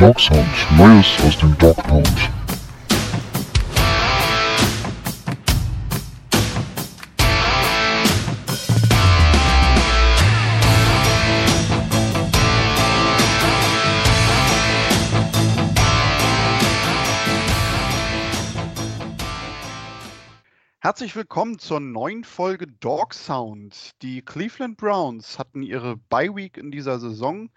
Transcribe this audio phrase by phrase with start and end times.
[0.00, 0.48] Dog Sound,
[0.78, 2.08] Neues aus dem Dog Pound.
[20.78, 23.90] Herzlich willkommen zur neuen Folge Dog Sound.
[24.00, 27.50] Die Cleveland Browns hatten ihre Bye Week in dieser Saison.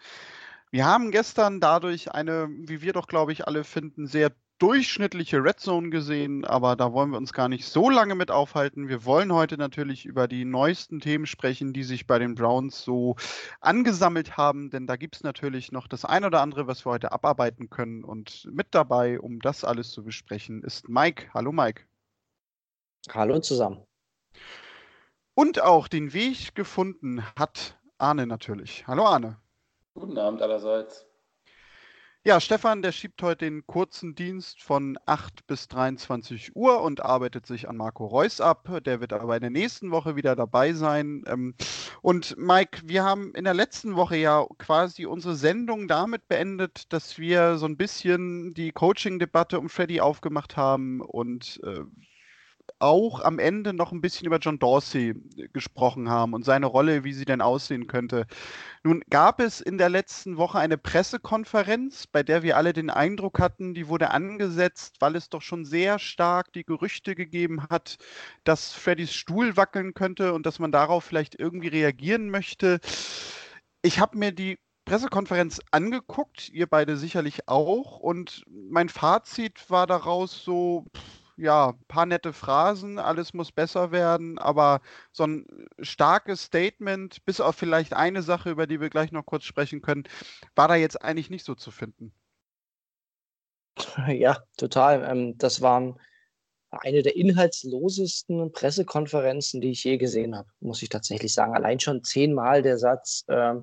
[0.74, 5.60] Wir haben gestern dadurch eine, wie wir doch glaube ich alle finden, sehr durchschnittliche Red
[5.60, 8.88] Zone gesehen, aber da wollen wir uns gar nicht so lange mit aufhalten.
[8.88, 13.18] Wir wollen heute natürlich über die neuesten Themen sprechen, die sich bei den Browns so
[13.62, 17.12] angesammelt haben, denn da gibt es natürlich noch das ein oder andere, was wir heute
[17.12, 18.04] abarbeiten können.
[18.04, 21.28] Und mit dabei, um das alles zu besprechen, ist Mike.
[21.36, 21.84] Hallo Mike.
[23.12, 23.86] Hallo zusammen.
[25.36, 28.88] Und auch den Weg gefunden hat Arne natürlich.
[28.88, 29.43] Hallo Arne.
[29.94, 31.06] Guten Abend allerseits.
[32.26, 37.46] Ja, Stefan, der schiebt heute den kurzen Dienst von 8 bis 23 Uhr und arbeitet
[37.46, 38.70] sich an Marco Reus ab.
[38.86, 41.26] Der wird aber in der nächsten Woche wieder dabei sein.
[41.28, 41.54] Ähm,
[42.02, 47.20] und Mike, wir haben in der letzten Woche ja quasi unsere Sendung damit beendet, dass
[47.20, 51.82] wir so ein bisschen die Coaching-Debatte um Freddy aufgemacht haben und äh,
[52.80, 55.16] auch am Ende noch ein bisschen über John Dorsey
[55.54, 58.26] gesprochen haben und seine Rolle, wie sie denn aussehen könnte.
[58.84, 63.40] Nun gab es in der letzten Woche eine Pressekonferenz, bei der wir alle den Eindruck
[63.40, 67.98] hatten, die wurde angesetzt, weil es doch schon sehr stark die Gerüchte gegeben hat,
[68.44, 72.80] dass Freddys Stuhl wackeln könnte und dass man darauf vielleicht irgendwie reagieren möchte.
[73.82, 80.44] Ich habe mir die Pressekonferenz angeguckt, ihr beide sicherlich auch, und mein Fazit war daraus
[80.44, 84.82] so, pff, ja, paar nette Phrasen, alles muss besser werden, aber
[85.12, 89.44] so ein starkes Statement, bis auf vielleicht eine Sache, über die wir gleich noch kurz
[89.44, 90.04] sprechen können,
[90.56, 92.14] war da jetzt eigentlich nicht so zu finden.
[94.08, 95.04] Ja, total.
[95.04, 96.00] Ähm, das waren
[96.70, 101.56] eine der inhaltslosesten Pressekonferenzen, die ich je gesehen habe, muss ich tatsächlich sagen.
[101.56, 103.56] Allein schon zehnmal der Satz, äh,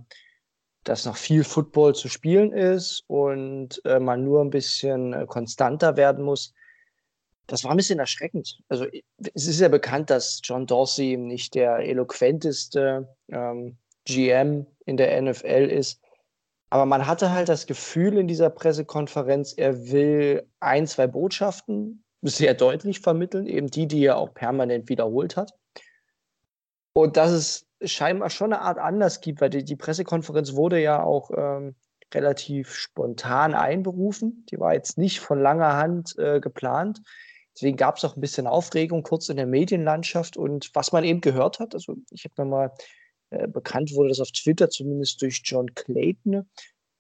[0.85, 5.97] dass noch viel Football zu spielen ist und äh, man nur ein bisschen äh, konstanter
[5.97, 6.55] werden muss
[7.51, 8.61] das war ein bisschen erschreckend.
[8.69, 8.87] Also
[9.35, 15.69] es ist ja bekannt, dass John Dorsey nicht der eloquenteste ähm, GM in der NFL
[15.69, 16.01] ist.
[16.71, 22.55] Aber man hatte halt das Gefühl in dieser Pressekonferenz, er will ein, zwei Botschaften sehr
[22.55, 25.53] deutlich vermitteln, eben die, die er auch permanent wiederholt hat.
[26.93, 31.03] Und dass es scheinbar schon eine Art anders gibt, weil die, die Pressekonferenz wurde ja
[31.03, 31.75] auch ähm,
[32.15, 34.47] relativ spontan einberufen.
[34.51, 37.03] Die war jetzt nicht von langer Hand äh, geplant.
[37.55, 41.21] Deswegen gab es auch ein bisschen Aufregung kurz in der Medienlandschaft und was man eben
[41.21, 42.73] gehört hat, also ich habe mir mal
[43.31, 46.49] äh, bekannt wurde das auf Twitter zumindest durch John Clayton,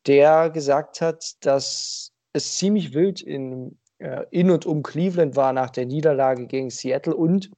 [0.07, 5.71] der gesagt hat, dass es ziemlich wild in, äh, in und um Cleveland war nach
[5.71, 7.51] der Niederlage gegen Seattle und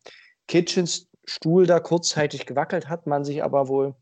[0.49, 3.95] Kitchens Stuhl da kurzzeitig gewackelt hat, man sich aber wohl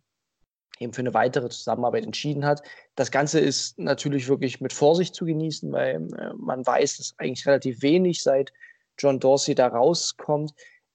[0.79, 2.63] eben für eine weitere Zusammenarbeit entschieden hat.
[2.95, 7.47] Das Ganze ist natürlich wirklich mit Vorsicht zu genießen, weil äh, man weiß, dass eigentlich
[7.47, 8.53] relativ wenig seit
[9.01, 10.53] John Dorsey da rauskommt.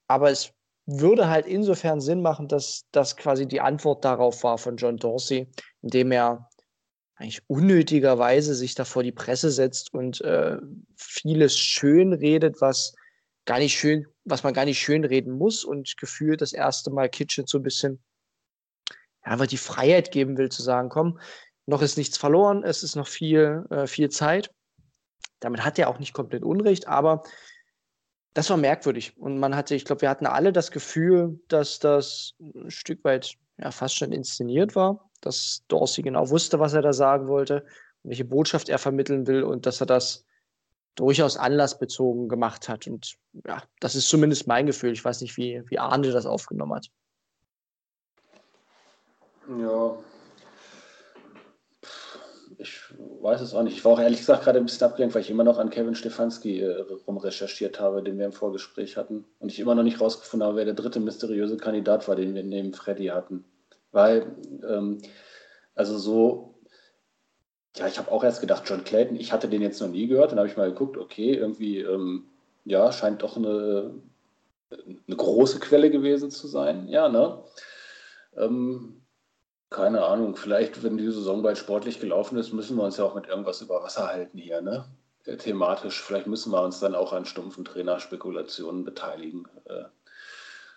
[0.08, 0.54] Aber es
[0.86, 5.50] würde halt insofern Sinn machen, dass das quasi die Antwort darauf war von John Dorsey,
[5.82, 6.50] indem er
[7.16, 10.58] eigentlich unnötigerweise sich da vor die Presse setzt und äh,
[10.96, 12.94] vieles schön redet, was
[13.46, 17.10] gar nicht schön, was man gar nicht schön reden muss und gefühlt das erste Mal
[17.10, 18.04] Kitchen so ein bisschen
[19.22, 21.20] einfach die Freiheit geben will, zu sagen, komm,
[21.66, 24.52] noch ist nichts verloren, es ist noch viel, äh, viel Zeit.
[25.40, 27.24] Damit hat er auch nicht komplett Unrecht, aber
[28.36, 29.18] das war merkwürdig.
[29.18, 33.36] Und man hatte, ich glaube, wir hatten alle das Gefühl, dass das ein Stück weit
[33.58, 37.66] ja, fast schon inszeniert war, dass Dorsey genau wusste, was er da sagen wollte,
[38.04, 40.26] welche Botschaft er vermitteln will und dass er das
[40.96, 42.88] durchaus anlassbezogen gemacht hat.
[42.88, 43.16] Und
[43.48, 44.92] ja, das ist zumindest mein Gefühl.
[44.92, 46.90] Ich weiß nicht, wie, wie Arne das aufgenommen hat.
[49.48, 49.98] Ja,
[52.58, 52.82] ich
[53.26, 53.76] weiß es auch nicht.
[53.76, 55.96] Ich war auch ehrlich gesagt gerade ein bisschen abgelenkt, weil ich immer noch an Kevin
[55.96, 59.26] Stefanski äh, rumrecherchiert habe, den wir im Vorgespräch hatten.
[59.40, 62.44] Und ich immer noch nicht rausgefunden habe, wer der dritte mysteriöse Kandidat war, den wir
[62.44, 63.44] neben Freddy hatten.
[63.92, 64.28] Weil,
[64.68, 65.02] ähm,
[65.74, 66.60] also so,
[67.76, 70.32] ja, ich habe auch erst gedacht, John Clayton, ich hatte den jetzt noch nie gehört.
[70.32, 72.26] Dann habe ich mal geguckt, okay, irgendwie, ähm,
[72.64, 73.92] ja, scheint doch eine,
[74.70, 76.88] eine große Quelle gewesen zu sein.
[76.90, 77.40] Ja, ne?
[78.38, 79.02] Ähm,
[79.76, 83.14] keine Ahnung, vielleicht, wenn die Saison bald sportlich gelaufen ist, müssen wir uns ja auch
[83.14, 84.86] mit irgendwas über Wasser halten hier, ne?
[85.26, 86.02] Äh, thematisch.
[86.02, 89.46] Vielleicht müssen wir uns dann auch an stumpfen Trainerspekulationen beteiligen.
[89.66, 89.84] Äh,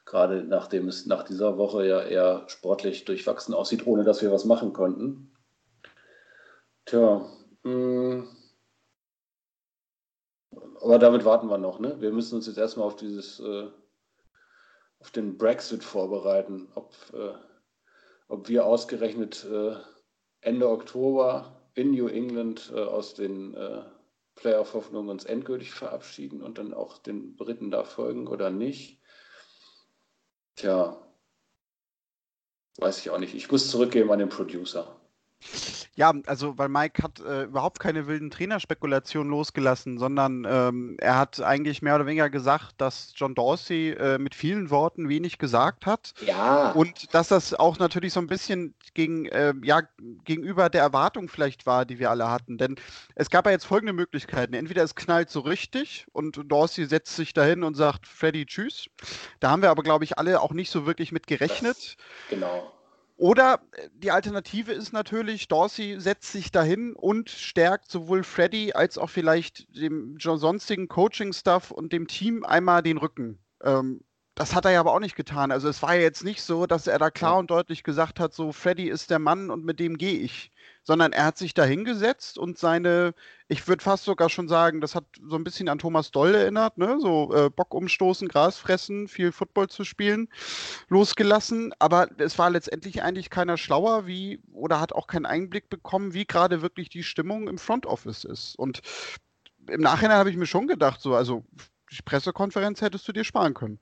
[0.04, 4.44] gerade nachdem es nach dieser Woche ja eher sportlich durchwachsen aussieht, ohne dass wir was
[4.44, 5.30] machen konnten.
[6.84, 7.24] Tja,
[7.62, 8.28] mh, hm,
[10.80, 12.00] aber damit warten wir noch, ne?
[12.00, 13.68] Wir müssen uns jetzt erstmal auf dieses, äh,
[14.98, 17.47] auf den Brexit vorbereiten, ob, äh,
[18.28, 19.76] ob wir ausgerechnet äh,
[20.40, 23.82] Ende Oktober in New England äh, aus den äh,
[24.36, 29.00] Playoff-Hoffnungen uns endgültig verabschieden und dann auch den Briten da folgen oder nicht.
[30.54, 30.96] Tja,
[32.78, 33.34] weiß ich auch nicht.
[33.34, 34.96] Ich muss zurückgeben an den Producer.
[35.98, 41.40] Ja, also weil Mike hat äh, überhaupt keine wilden Trainerspekulationen losgelassen, sondern ähm, er hat
[41.40, 46.14] eigentlich mehr oder weniger gesagt, dass John Dorsey äh, mit vielen Worten wenig gesagt hat.
[46.24, 46.70] Ja.
[46.70, 49.82] Und dass das auch natürlich so ein bisschen gegen, äh, ja,
[50.24, 52.58] gegenüber der Erwartung vielleicht war, die wir alle hatten.
[52.58, 52.76] Denn
[53.16, 54.54] es gab ja jetzt folgende Möglichkeiten.
[54.54, 58.86] Entweder es knallt so richtig und Dorsey setzt sich dahin und sagt, Freddy, tschüss.
[59.40, 61.76] Da haben wir aber, glaube ich, alle auch nicht so wirklich mit gerechnet.
[61.76, 61.96] Das,
[62.30, 62.72] genau.
[63.18, 68.96] Oder äh, die Alternative ist natürlich, Dorsey setzt sich dahin und stärkt sowohl Freddy als
[68.96, 73.38] auch vielleicht dem sonstigen Coaching-Staff und dem Team einmal den Rücken.
[73.62, 74.00] Ähm,
[74.36, 75.50] das hat er ja aber auch nicht getan.
[75.50, 78.32] Also es war ja jetzt nicht so, dass er da klar und deutlich gesagt hat,
[78.32, 80.52] so Freddy ist der Mann und mit dem gehe ich
[80.88, 83.12] sondern er hat sich da hingesetzt und seine,
[83.46, 86.78] ich würde fast sogar schon sagen, das hat so ein bisschen an Thomas Doll erinnert,
[86.78, 86.96] ne?
[86.98, 90.30] so äh, Bock umstoßen, Gras fressen, viel Football zu spielen,
[90.88, 91.74] losgelassen.
[91.78, 96.24] Aber es war letztendlich eigentlich keiner schlauer, wie oder hat auch keinen Einblick bekommen, wie
[96.24, 98.58] gerade wirklich die Stimmung im Front Office ist.
[98.58, 98.80] Und
[99.68, 101.44] im Nachhinein habe ich mir schon gedacht, so, also
[101.92, 103.78] die Pressekonferenz hättest du dir sparen können.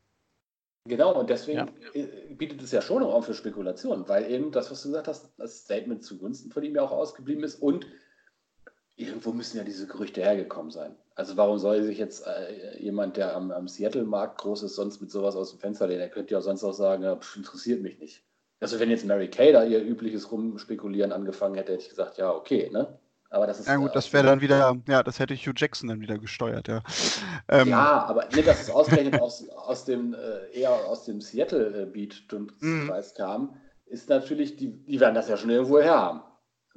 [0.87, 1.69] Genau, und deswegen ja.
[1.95, 5.33] Äh, bietet es ja schon Raum für Spekulation, weil eben das, was du gesagt hast,
[5.39, 7.87] das Statement zugunsten von ihm ja auch ausgeblieben ist und
[8.97, 10.97] irgendwo müssen ja diese Gerüchte hergekommen sein.
[11.15, 15.11] Also warum soll sich jetzt äh, jemand, der am, am Seattle-Markt groß ist, sonst mit
[15.11, 16.01] sowas aus dem Fenster lehnen?
[16.01, 18.25] Der könnte ja sonst auch sagen, ja, pff, interessiert mich nicht.
[18.61, 22.33] Also wenn jetzt Mary Kay da ihr übliches Rumspekulieren angefangen hätte, hätte ich gesagt, ja,
[22.33, 22.99] okay, ne?
[23.31, 23.67] Aber das ist.
[23.67, 26.83] Ja, gut, das wäre dann wieder, ja, das hätte Hugh Jackson dann wieder gesteuert, ja.
[27.49, 33.15] Ähm, ja, aber ne, dass es ausgerechnet aus, aus dem, äh, eher aus dem Seattle-Beat-Kreis
[33.15, 33.17] mm.
[33.17, 36.23] kam, ist natürlich, die, die werden das ja schon irgendwo her haben,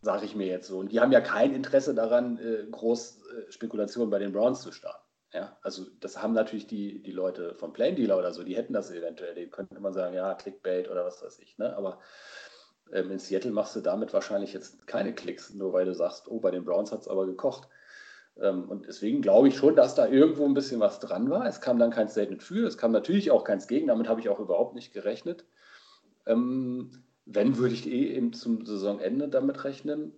[0.02, 0.80] sage ich mir jetzt so.
[0.80, 4.72] Und die haben ja kein Interesse daran, äh, groß äh, Spekulationen bei den Browns zu
[4.72, 5.04] starten.
[5.32, 8.74] Ja, also das haben natürlich die, die Leute von Plain Dealer oder so, die hätten
[8.74, 11.76] das eventuell, die könnte man sagen, ja, Clickbait oder was weiß ich, ne?
[11.78, 12.00] Aber
[12.92, 16.40] ähm, in Seattle machst du damit wahrscheinlich jetzt keine Klicks, nur weil du sagst, oh,
[16.40, 17.68] bei den Browns hat es aber gekocht.
[18.42, 21.46] Ähm, und deswegen glaube ich schon, dass da irgendwo ein bisschen was dran war.
[21.46, 24.30] Es kam dann kein Statement für, es kam natürlich auch keins gegen, damit habe ich
[24.30, 25.46] auch überhaupt nicht gerechnet.
[26.26, 30.14] Ähm, wenn, würde ich eh eben zum Saisonende damit rechnen.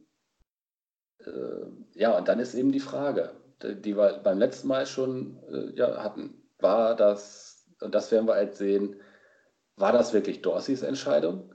[1.20, 5.76] Äh, ja, und dann ist eben die Frage, die wir beim letzten Mal schon äh,
[5.76, 6.42] ja, hatten.
[6.60, 8.96] War das, und das werden wir halt sehen,
[9.76, 11.54] war das wirklich Dorseys Entscheidung?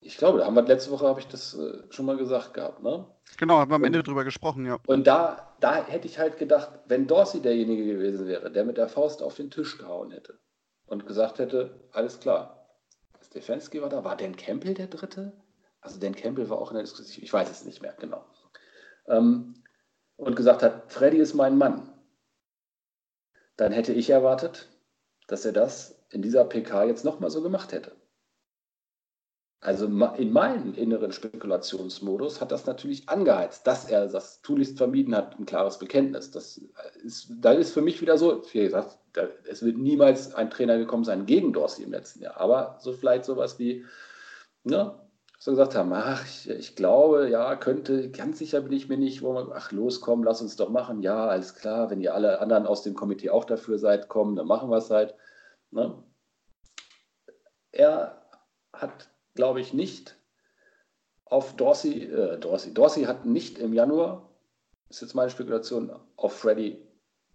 [0.00, 2.82] Ich glaube, da haben wir letzte Woche, habe ich das äh, schon mal gesagt gehabt,
[2.82, 3.06] ne?
[3.36, 4.78] Genau, haben wir am Ende drüber gesprochen, ja.
[4.86, 8.88] Und da, da hätte ich halt gedacht, wenn Dorsey derjenige gewesen wäre, der mit der
[8.88, 10.38] Faust auf den Tisch gehauen hätte
[10.86, 12.68] und gesagt hätte, alles klar,
[13.26, 15.32] Stefanski war da, war Dan Campbell der Dritte?
[15.80, 18.24] Also Dan Campbell war auch in der Diskussion, ich weiß es nicht mehr, genau.
[19.06, 19.62] Ähm,
[20.16, 21.92] und gesagt hat, Freddy ist mein Mann.
[23.56, 24.68] Dann hätte ich erwartet,
[25.26, 27.96] dass er das in dieser PK jetzt nochmal so gemacht hätte.
[29.60, 35.38] Also in meinem inneren Spekulationsmodus hat das natürlich angeheizt, dass er das tunlichst vermieden hat,
[35.38, 36.30] ein klares Bekenntnis.
[36.30, 36.60] Das
[37.02, 40.78] ist, da ist für mich wieder so, wie gesagt, da, es wird niemals ein Trainer
[40.78, 43.84] gekommen sein gegen Dorsey im letzten Jahr, aber so vielleicht sowas wie,
[44.62, 44.94] ne,
[45.40, 49.22] so gesagt haben, ach, ich, ich, glaube, ja, könnte, ganz sicher bin ich mir nicht,
[49.22, 52.40] wo man, ach, los, komm, lass uns doch machen, ja, alles klar, wenn ihr alle
[52.40, 55.14] anderen aus dem Komitee auch dafür seid, kommen, dann machen wir es halt.
[55.70, 56.02] Ne?
[57.72, 58.22] Er
[58.72, 60.16] hat glaube ich, nicht
[61.24, 64.28] auf Dorsey, äh, Dorsey, Dorsey hat nicht im Januar,
[64.88, 66.84] ist jetzt meine Spekulation, auf Freddy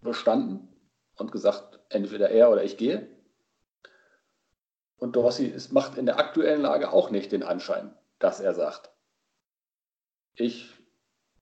[0.02, 0.68] bestanden
[1.16, 3.08] und gesagt, entweder er oder ich gehe.
[4.98, 8.90] Und Dorsey ist, macht in der aktuellen Lage auch nicht den Anschein, dass er sagt,
[10.34, 10.74] ich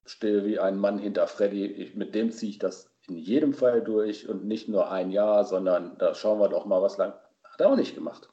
[0.04, 3.82] stehe wie ein Mann hinter Freddy, ich, mit dem ziehe ich das in jedem Fall
[3.82, 7.14] durch und nicht nur ein Jahr, sondern da schauen wir doch mal, was lang.
[7.42, 8.28] Hat er auch nicht gemacht.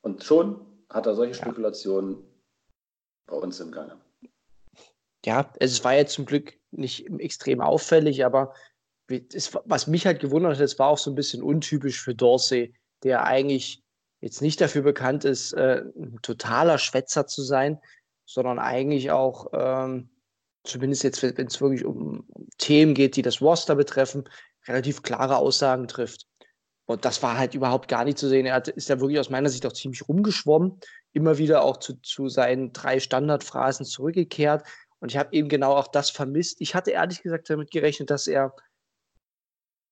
[0.00, 2.16] Und schon hat er solche Spekulationen
[3.26, 3.98] bei uns im Gange.
[5.24, 8.54] Ja, es war jetzt zum Glück nicht extrem auffällig, aber
[9.08, 12.74] es, was mich halt gewundert hat, es war auch so ein bisschen untypisch für Dorsey,
[13.02, 13.82] der eigentlich
[14.20, 17.78] jetzt nicht dafür bekannt ist, äh, ein totaler Schwätzer zu sein,
[18.26, 20.08] sondern eigentlich auch, ähm,
[20.64, 22.26] zumindest jetzt, wenn es wirklich um
[22.56, 24.24] Themen geht, die das Roster betreffen,
[24.66, 26.26] relativ klare Aussagen trifft.
[26.86, 28.46] Und das war halt überhaupt gar nicht zu sehen.
[28.46, 30.78] Er hat, ist ja wirklich aus meiner Sicht auch ziemlich rumgeschwommen,
[31.12, 34.66] immer wieder auch zu, zu seinen drei Standardphrasen zurückgekehrt.
[35.00, 36.60] Und ich habe eben genau auch das vermisst.
[36.60, 38.54] Ich hatte ehrlich gesagt damit gerechnet, dass er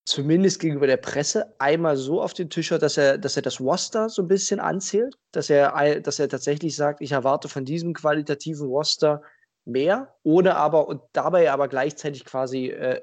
[0.05, 3.61] zumindest gegenüber der Presse einmal so auf den Tisch hat, dass er, dass er das
[3.61, 7.95] Roster so ein bisschen anzählt, dass er, dass er tatsächlich sagt, ich erwarte von diesem
[7.95, 9.23] qualitativen Roster
[9.65, 13.01] mehr, ohne aber und dabei aber gleichzeitig quasi äh,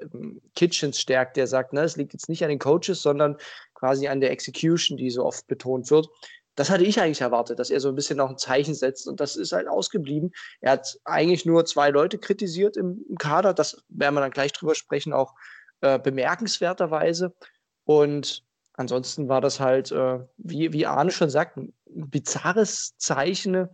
[0.54, 3.36] Kitchens stärkt, der sagt, ne, es liegt jetzt nicht an den Coaches, sondern
[3.74, 6.08] quasi an der Execution, die so oft betont wird.
[6.56, 9.20] Das hatte ich eigentlich erwartet, dass er so ein bisschen noch ein Zeichen setzt und
[9.20, 10.32] das ist halt ausgeblieben.
[10.60, 14.52] Er hat eigentlich nur zwei Leute kritisiert im, im Kader, das werden wir dann gleich
[14.52, 15.34] drüber sprechen, auch
[15.80, 17.34] äh, bemerkenswerterweise.
[17.84, 23.68] Und ansonsten war das halt, äh, wie, wie Arne schon sagt, ein bizarres Zeichen,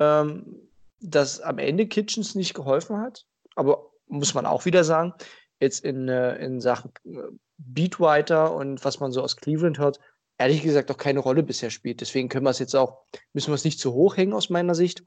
[0.00, 0.68] ähm,
[1.04, 3.26] dass am Ende Kitchens nicht geholfen hat.
[3.54, 5.14] Aber muss man auch wieder sagen,
[5.60, 10.00] jetzt in, äh, in Sachen äh, Beatwriter und was man so aus Cleveland hört,
[10.38, 12.00] ehrlich gesagt auch keine Rolle bisher spielt.
[12.00, 14.74] Deswegen können wir es jetzt auch, müssen wir es nicht zu hoch hängen aus meiner
[14.74, 15.04] Sicht,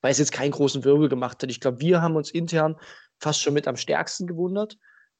[0.00, 1.50] weil es jetzt keinen großen Wirbel gemacht hat.
[1.50, 2.76] Ich glaube, wir haben uns intern
[3.18, 4.76] fast schon mit am stärksten gewundert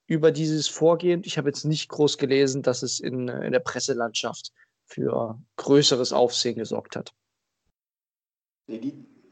[0.06, 1.22] über dieses Vorgehen.
[1.24, 4.50] Ich habe jetzt nicht groß gelesen, dass es in, in der Presselandschaft
[4.86, 7.14] für größeres Aufsehen gesorgt hat.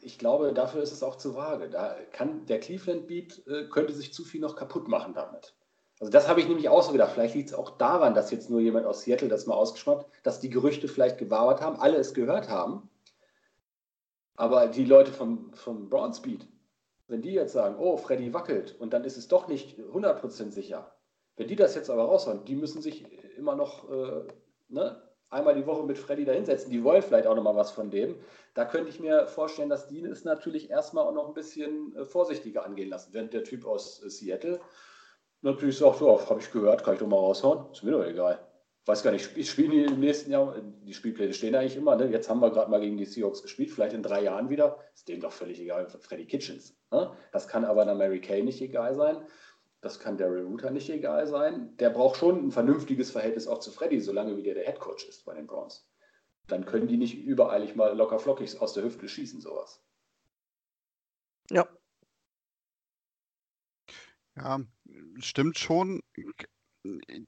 [0.02, 1.68] Ich glaube, dafür ist es auch zu vage.
[1.70, 5.54] Da kann der Cleveland Beat äh, könnte sich zu viel noch kaputt machen damit.
[6.00, 7.12] Also das habe ich nämlich auch so gedacht.
[7.12, 10.40] Vielleicht liegt es auch daran, dass jetzt nur jemand aus Seattle das mal ausgeschmackt, dass
[10.40, 12.88] die Gerüchte vielleicht gewabert haben, alle es gehört haben.
[14.34, 16.48] Aber die Leute vom, vom Browns Beat,
[17.06, 20.96] wenn die jetzt sagen, oh, Freddy wackelt und dann ist es doch nicht 100% sicher.
[21.36, 23.06] Wenn die das jetzt aber raushauen, die müssen sich
[23.36, 24.24] immer noch äh,
[24.68, 26.70] ne, einmal die Woche mit Freddy da hinsetzen.
[26.70, 28.16] Die wollen vielleicht auch noch mal was von dem.
[28.54, 32.04] Da könnte ich mir vorstellen, dass die es natürlich erstmal auch noch ein bisschen äh,
[32.04, 33.12] vorsichtiger angehen lassen.
[33.12, 34.60] Während der Typ aus äh, Seattle
[35.40, 37.72] natürlich sagt, so, habe ich gehört, kann ich doch mal raushauen.
[37.72, 38.38] Ist mir doch egal.
[38.84, 42.08] Weiß gar nicht, spielen die im nächsten Jahr, die Spielpläne stehen eigentlich immer, ne?
[42.08, 45.06] jetzt haben wir gerade mal gegen die Seahawks gespielt, vielleicht in drei Jahren wieder, ist
[45.08, 46.76] dem doch völlig egal, Freddy Kitchens.
[46.90, 47.12] Ne?
[47.30, 49.24] Das kann aber einer Mary Kay nicht egal sein.
[49.82, 51.76] Das kann Daryl Ruther nicht egal sein.
[51.78, 55.24] Der braucht schon ein vernünftiges Verhältnis auch zu Freddy, solange wie der der Headcoach ist
[55.24, 55.88] bei den Browns.
[56.46, 59.84] Dann können die nicht übereilig mal locker flockig aus der Hüfte schießen, sowas.
[61.50, 61.68] Ja.
[64.36, 64.60] Ja,
[65.18, 66.00] stimmt schon.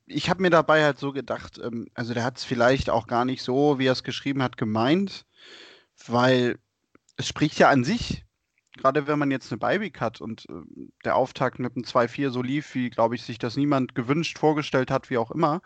[0.06, 3.24] Ich habe mir dabei halt so gedacht, ähm, also der hat es vielleicht auch gar
[3.24, 5.26] nicht so, wie er es geschrieben hat, gemeint,
[6.06, 6.58] weil
[7.16, 8.23] es spricht ja an sich
[8.76, 10.52] gerade wenn man jetzt eine Beiweek hat und äh,
[11.04, 14.90] der Auftakt mit einem 2-4 so lief, wie, glaube ich, sich das niemand gewünscht, vorgestellt
[14.90, 15.62] hat, wie auch immer,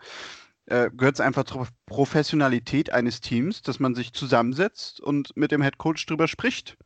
[0.65, 5.61] äh, gehört es einfach zur Professionalität eines Teams, dass man sich zusammensetzt und mit dem
[5.61, 6.77] Headcoach drüber spricht.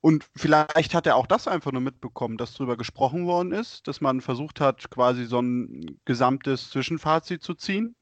[0.00, 4.00] Und vielleicht hat er auch das einfach nur mitbekommen, dass drüber gesprochen worden ist, dass
[4.00, 7.96] man versucht hat, quasi so ein gesamtes Zwischenfazit zu ziehen.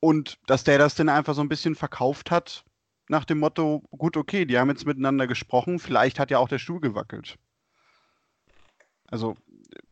[0.00, 2.64] Und dass der das dann einfach so ein bisschen verkauft hat,
[3.08, 6.58] nach dem Motto, gut, okay, die haben jetzt miteinander gesprochen, vielleicht hat ja auch der
[6.58, 7.36] Stuhl gewackelt.
[9.06, 9.36] Also,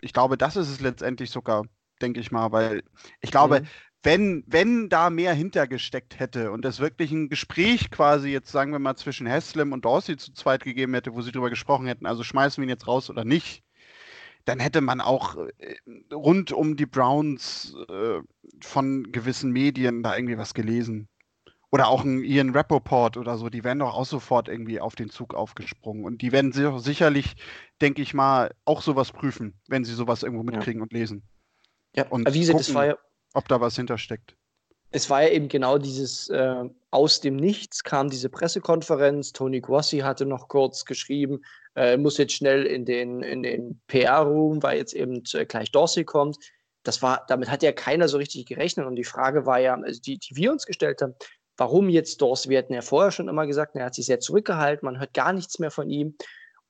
[0.00, 1.64] ich glaube, das ist es letztendlich sogar,
[2.02, 2.82] denke ich mal, weil
[3.20, 3.66] ich glaube, mhm.
[4.02, 8.78] wenn, wenn da mehr hintergesteckt hätte und es wirklich ein Gespräch quasi jetzt, sagen wir
[8.78, 12.22] mal, zwischen Heslem und Dorsey zu zweit gegeben hätte, wo sie drüber gesprochen hätten, also
[12.22, 13.62] schmeißen wir ihn jetzt raus oder nicht,
[14.44, 15.76] dann hätte man auch äh,
[16.12, 18.20] rund um die Browns äh,
[18.60, 21.08] von gewissen Medien da irgendwie was gelesen.
[21.76, 25.10] Oder auch ein Ian Rappaport oder so, die wären doch auch sofort irgendwie auf den
[25.10, 26.06] Zug aufgesprungen.
[26.06, 27.34] Und die werden sicherlich,
[27.82, 30.84] denke ich mal, auch sowas prüfen, wenn sie sowas irgendwo mitkriegen ja.
[30.84, 31.22] und lesen.
[31.94, 32.96] Ja, und wie gesagt, gucken, ja,
[33.34, 34.34] ob da was hintersteckt.
[34.90, 39.34] Es war ja eben genau dieses äh, aus dem Nichts kam diese Pressekonferenz.
[39.34, 44.62] Tony Grossi hatte noch kurz geschrieben, äh, muss jetzt schnell in den, in den PR-Room,
[44.62, 46.38] weil jetzt eben äh, gleich Dorsey kommt.
[46.84, 48.86] Das war, damit hat ja keiner so richtig gerechnet.
[48.86, 51.14] Und die Frage war ja, also die, die wir uns gestellt haben,
[51.56, 52.48] Warum jetzt Dors?
[52.48, 55.32] Wir hatten ja vorher schon immer gesagt, er hat sich sehr zurückgehalten, man hört gar
[55.32, 56.16] nichts mehr von ihm.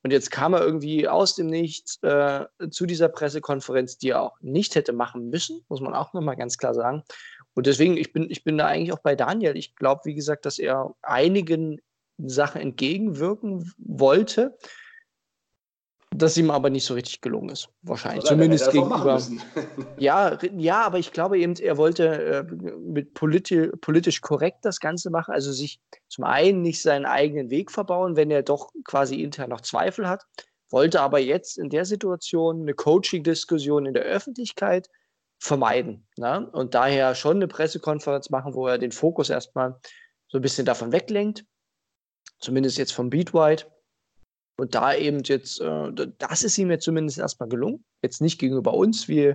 [0.02, 4.36] Und jetzt kam er irgendwie aus dem Nichts äh, zu dieser Pressekonferenz, die er auch
[4.40, 7.02] nicht hätte machen müssen, muss man auch nochmal ganz klar sagen.
[7.54, 9.56] Und deswegen, ich bin, ich bin da eigentlich auch bei Daniel.
[9.56, 11.80] Ich glaube, wie gesagt, dass er einigen
[12.18, 14.56] Sachen entgegenwirken wollte,
[16.16, 17.68] das ihm aber nicht so richtig gelungen ist.
[17.82, 18.24] Wahrscheinlich.
[18.24, 19.20] Also, Zumindest gegenüber.
[19.98, 25.10] ja, ja, aber ich glaube eben, er wollte äh, mit politi politisch korrekt das Ganze
[25.10, 25.32] machen.
[25.32, 29.60] Also sich zum einen nicht seinen eigenen Weg verbauen, wenn er doch quasi intern noch
[29.60, 30.24] Zweifel hat.
[30.70, 34.88] Wollte aber jetzt in der Situation eine Coaching-Diskussion in der Öffentlichkeit
[35.38, 36.06] vermeiden.
[36.16, 36.48] Ne?
[36.52, 39.78] Und daher schon eine Pressekonferenz machen, wo er den Fokus erstmal
[40.28, 41.44] so ein bisschen davon weglenkt.
[42.38, 43.70] Zumindest jetzt vom Beat White
[44.56, 47.84] und da eben jetzt, äh, das ist ihm jetzt zumindest erstmal gelungen.
[48.02, 49.34] Jetzt nicht gegenüber uns, wie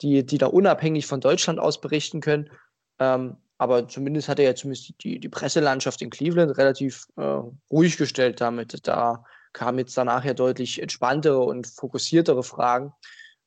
[0.00, 2.50] die, die da unabhängig von Deutschland aus berichten können.
[2.98, 7.96] Ähm, aber zumindest hat er ja zumindest die, die Presselandschaft in Cleveland relativ äh, ruhig
[7.96, 8.86] gestellt damit.
[8.86, 12.92] Da kamen jetzt danach ja deutlich entspanntere und fokussiertere Fragen.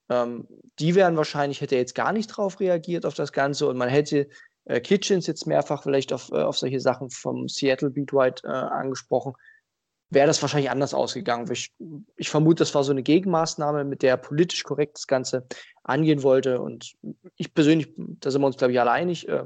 [0.09, 0.47] Ähm,
[0.79, 3.89] die wären wahrscheinlich, hätte er jetzt gar nicht drauf reagiert auf das Ganze und man
[3.89, 4.29] hätte
[4.65, 8.51] äh, Kitchens jetzt mehrfach vielleicht auf, äh, auf solche Sachen vom Seattle Beat White äh,
[8.51, 9.33] angesprochen,
[10.09, 11.51] wäre das wahrscheinlich anders ausgegangen.
[11.51, 11.73] Ich,
[12.15, 15.45] ich, vermute, das war so eine Gegenmaßnahme, mit der er politisch korrekt das Ganze
[15.83, 16.61] angehen wollte.
[16.61, 16.95] Und
[17.35, 19.43] ich persönlich, da sind wir uns, glaube ich, alle einig, äh,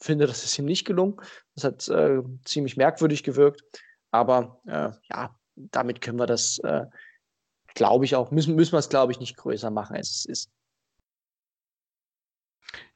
[0.00, 1.16] finde, das ist ihm nicht gelungen.
[1.54, 3.62] Das hat äh, ziemlich merkwürdig gewirkt.
[4.10, 6.86] Aber äh, ja, damit können wir das, äh,
[7.74, 10.50] glaube ich, auch, müssen, müssen wir es, glaube ich, nicht größer machen, als es ist.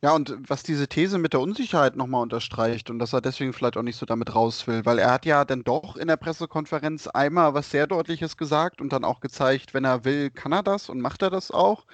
[0.02, 3.76] Ja, und was diese These mit der Unsicherheit nochmal unterstreicht und dass er deswegen vielleicht
[3.76, 7.06] auch nicht so damit raus will, weil er hat ja dann doch in der Pressekonferenz
[7.06, 10.88] einmal was sehr Deutliches gesagt und dann auch gezeigt, wenn er will, kann er das
[10.88, 11.86] und macht er das auch.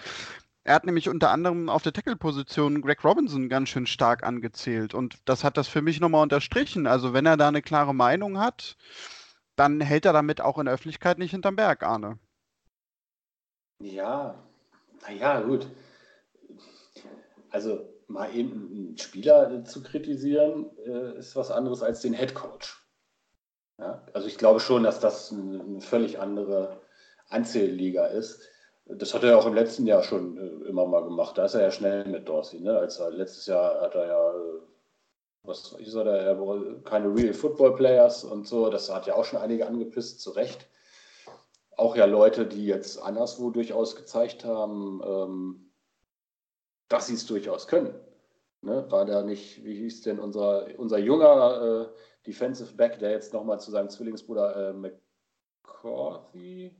[0.65, 5.19] Er hat nämlich unter anderem auf der Tackle-Position Greg Robinson ganz schön stark angezählt und
[5.25, 6.87] das hat das für mich nochmal unterstrichen.
[6.87, 8.77] Also wenn er da eine klare Meinung hat,
[9.57, 12.19] dann hält er damit auch in der Öffentlichkeit nicht hinterm Berg, Arne.
[13.81, 14.35] Ja,
[15.07, 15.69] naja, gut.
[17.51, 22.83] Also mal eben einen Spieler zu kritisieren, äh, ist was anderes als den Head Coach.
[23.79, 24.03] Ja?
[24.13, 26.81] Also ich glaube schon, dass das eine völlig andere
[27.29, 28.41] Anzählliga ist.
[28.87, 31.37] Das hat er auch im letzten Jahr schon äh, immer mal gemacht.
[31.37, 32.61] Da ist er ja schnell mit Dorsey.
[32.61, 32.77] Ne?
[32.77, 34.35] Als er, letztes Jahr hat er ja,
[35.43, 38.71] was ich sage, er keine Real Football Players und so.
[38.71, 40.67] Das hat ja auch schon einige angepisst, zu Recht.
[41.77, 45.68] Auch ja Leute, die jetzt anderswo durchaus gezeigt haben, ähm,
[46.89, 47.95] dass sie es durchaus können.
[48.63, 48.91] Ne?
[48.91, 53.61] War da nicht, wie hieß denn unser, unser junger äh, Defensive Back, der jetzt nochmal
[53.61, 54.73] zu seinem Zwillingsbruder äh,
[55.65, 56.75] McCarthy,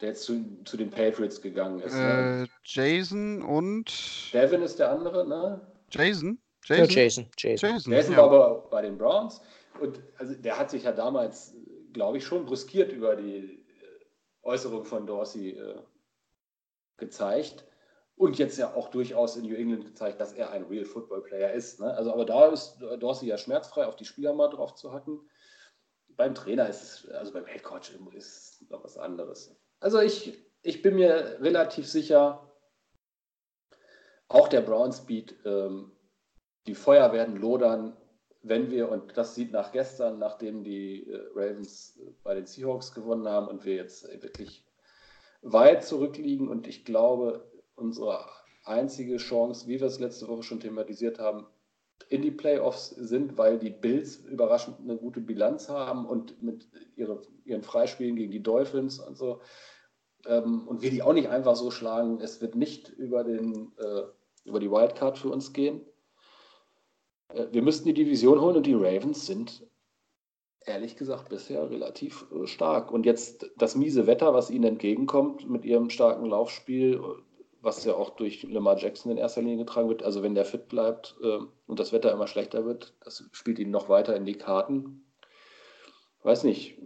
[0.00, 1.94] der jetzt zu, zu den Patriots gegangen ist.
[1.94, 2.48] Ne?
[2.48, 4.32] Äh, Jason und.
[4.32, 5.60] Devin ist der andere, ne?
[5.90, 6.40] Jason?
[6.64, 6.84] Jason?
[6.84, 7.26] Ja, Jason.
[7.36, 7.70] Jason.
[7.70, 8.18] Jason, Jason ja.
[8.18, 9.40] war aber bei den Browns.
[9.80, 11.54] Und also der hat sich ja damals,
[11.92, 13.62] glaube ich, schon brüskiert über die äh,
[14.42, 15.80] Äußerung von Dorsey äh,
[16.96, 17.64] gezeigt
[18.16, 21.52] und jetzt ja auch durchaus in New England gezeigt, dass er ein Real Football Player
[21.52, 21.80] ist.
[21.80, 21.92] Ne?
[21.94, 25.20] Also, aber da ist Dorsey ja schmerzfrei, auf die Spieler mal drauf zu hacken.
[26.08, 29.56] Beim Trainer ist es, also beim Head Coach ist es noch was anderes.
[29.80, 32.52] Also ich, ich bin mir relativ sicher,
[34.28, 35.92] auch der Brown Speed, ähm,
[36.66, 37.96] die Feuer werden lodern,
[38.42, 42.92] wenn wir, und das sieht nach gestern, nachdem die äh, Ravens äh, bei den Seahawks
[42.92, 44.66] gewonnen haben und wir jetzt wirklich
[45.42, 47.51] weit zurückliegen und ich glaube,
[47.82, 48.24] unsere
[48.64, 51.46] einzige Chance, wie wir es letzte Woche schon thematisiert haben,
[52.08, 57.22] in die Playoffs sind, weil die Bills überraschend eine gute Bilanz haben und mit ihre,
[57.44, 59.40] ihren Freispielen gegen die Dolphins und so.
[60.26, 62.20] Ähm, und wir die auch nicht einfach so schlagen.
[62.20, 64.02] Es wird nicht über, den, äh,
[64.44, 65.80] über die Wildcard für uns gehen.
[67.28, 69.66] Äh, wir müssten die Division holen und die Ravens sind
[70.64, 72.92] ehrlich gesagt bisher relativ äh, stark.
[72.92, 77.00] Und jetzt das miese Wetter, was ihnen entgegenkommt mit ihrem starken Laufspiel,
[77.62, 80.02] was ja auch durch Lamar Jackson in erster Linie getragen wird.
[80.02, 83.70] Also wenn der fit bleibt äh, und das Wetter immer schlechter wird, das spielt ihn
[83.70, 85.06] noch weiter in die Karten.
[86.24, 86.78] Weiß nicht,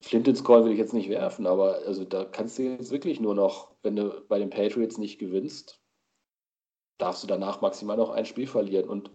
[0.00, 3.18] Flint ins Call will ich jetzt nicht werfen, aber also da kannst du jetzt wirklich
[3.18, 5.80] nur noch, wenn du bei den Patriots nicht gewinnst,
[6.98, 9.10] darfst du danach maximal noch ein Spiel verlieren und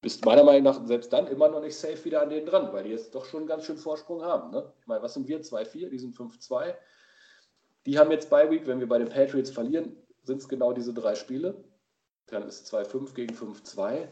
[0.00, 2.84] bist meiner Meinung nach selbst dann immer noch nicht safe wieder an denen dran, weil
[2.84, 4.52] die jetzt doch schon ganz schön Vorsprung haben.
[4.52, 4.72] Ne?
[4.80, 5.42] Ich meine, was sind wir?
[5.42, 6.74] 2-4, die sind 5-2.
[7.86, 10.92] Die haben jetzt bei Week, wenn wir bei den Patriots verlieren, sind es genau diese
[10.92, 11.64] drei Spiele.
[12.26, 14.08] Dann ist 2-5 gegen 5-2.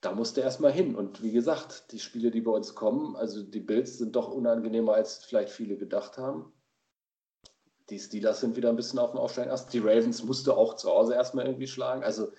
[0.00, 0.96] Da musste erstmal hin.
[0.96, 4.94] Und wie gesagt, die Spiele, die bei uns kommen, also die Bills sind doch unangenehmer,
[4.94, 6.52] als vielleicht viele gedacht haben.
[7.90, 9.50] Die Steelers sind wieder ein bisschen auf dem Aufsteigen.
[9.50, 12.02] Erst die Ravens musste auch zu Hause erstmal irgendwie schlagen.
[12.02, 12.32] Also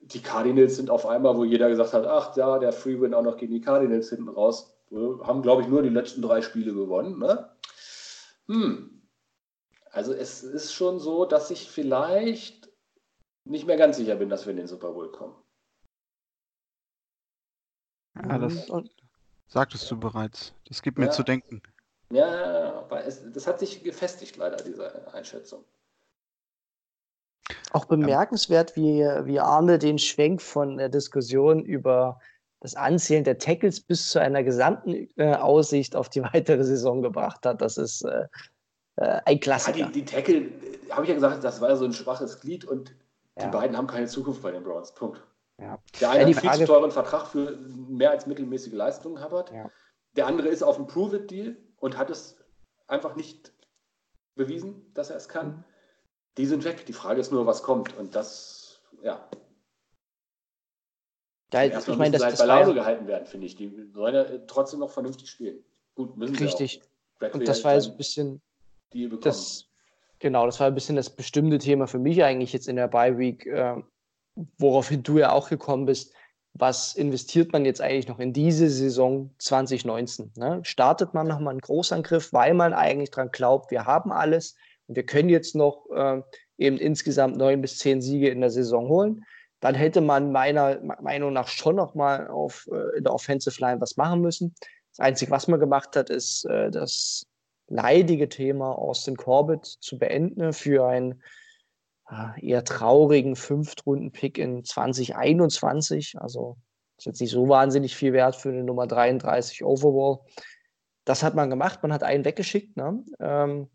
[0.00, 3.36] die Cardinals sind auf einmal, wo jeder gesagt hat, ach ja, der Freewin auch noch
[3.36, 7.20] gegen die Cardinals hinten raus, haben, glaube ich, nur die letzten drei Spiele gewonnen.
[7.20, 7.48] Ne?
[8.48, 8.99] Hm,
[9.90, 12.70] also es ist schon so, dass ich vielleicht
[13.44, 15.34] nicht mehr ganz sicher bin, dass wir in den Super Bowl kommen.
[18.16, 18.90] Ja, das und,
[19.48, 20.52] sagtest du bereits.
[20.66, 21.62] Das gibt mir ja, zu denken.
[22.10, 25.64] Ja, aber es, das hat sich gefestigt leider, diese Einschätzung.
[27.72, 32.20] Auch bemerkenswert, wie, wie Arne den Schwenk von der Diskussion über
[32.60, 37.46] das Anzählen der Tackles bis zu einer gesamten äh, Aussicht auf die weitere Saison gebracht
[37.46, 37.60] hat.
[37.60, 38.26] Das ist äh,
[39.00, 39.78] äh, ein Klassiker.
[39.78, 42.64] Ja, die, die Tackle, äh, habe ich ja gesagt, das war so ein schwaches Glied
[42.64, 42.94] und
[43.36, 43.46] ja.
[43.46, 44.94] die beiden haben keine Zukunft bei den Browns.
[44.94, 45.22] Punkt.
[45.58, 45.78] Ja.
[46.00, 49.16] Der eine hat einen viel zu teuren Vertrag für mehr als mittelmäßige Leistungen.
[49.18, 49.70] Ja.
[50.16, 52.36] Der andere ist auf einem Prove-It-Deal und hat es
[52.86, 53.52] einfach nicht
[54.34, 55.48] bewiesen, dass er es kann.
[55.48, 55.64] Mhm.
[56.36, 56.86] Die sind weg.
[56.86, 57.96] Die Frage ist nur, was kommt.
[57.96, 59.28] Und das, ja.
[61.50, 63.56] Da, ich meine, das, halt das bei Laune gehalten werden, finde ich.
[63.56, 65.64] Die sollen ja trotzdem noch vernünftig spielen.
[65.94, 66.72] Gut, müssen Richtig.
[66.72, 67.22] sie auch.
[67.22, 67.40] Richtig.
[67.40, 68.40] Und das war ja so ein bisschen
[68.92, 69.22] Deal bekommen.
[69.22, 69.70] Das,
[70.20, 73.16] Genau, das war ein bisschen das bestimmte Thema für mich eigentlich jetzt in der Bye
[73.16, 73.76] Week, äh,
[74.58, 76.12] woraufhin du ja auch gekommen bist.
[76.52, 80.32] Was investiert man jetzt eigentlich noch in diese Saison 2019?
[80.36, 80.60] Ne?
[80.62, 84.56] Startet man nochmal einen Großangriff, weil man eigentlich daran glaubt, wir haben alles
[84.88, 86.20] und wir können jetzt noch äh,
[86.58, 89.24] eben insgesamt neun bis zehn Siege in der Saison holen?
[89.60, 93.96] Dann hätte man meiner Meinung nach schon nochmal auf, äh, in der Offensive Line was
[93.96, 94.54] machen müssen.
[94.90, 97.29] Das Einzige, was man gemacht hat, ist äh, das
[97.70, 101.22] leidige Thema Austin Corbett zu beenden für einen
[102.10, 106.20] äh, eher traurigen Fünftrunden-Pick in 2021.
[106.20, 106.58] Also
[106.98, 110.18] ist jetzt nicht so wahnsinnig viel wert für eine Nummer 33 Overall.
[111.04, 112.76] Das hat man gemacht, man hat einen weggeschickt.
[112.76, 113.04] Ne?
[113.20, 113.70] Ähm,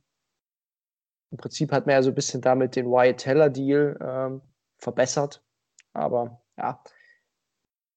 [1.31, 4.41] Im Prinzip hat man ja so ein bisschen damit den Wyatt Teller-Deal ähm,
[4.77, 5.41] verbessert.
[5.93, 6.83] Aber ja.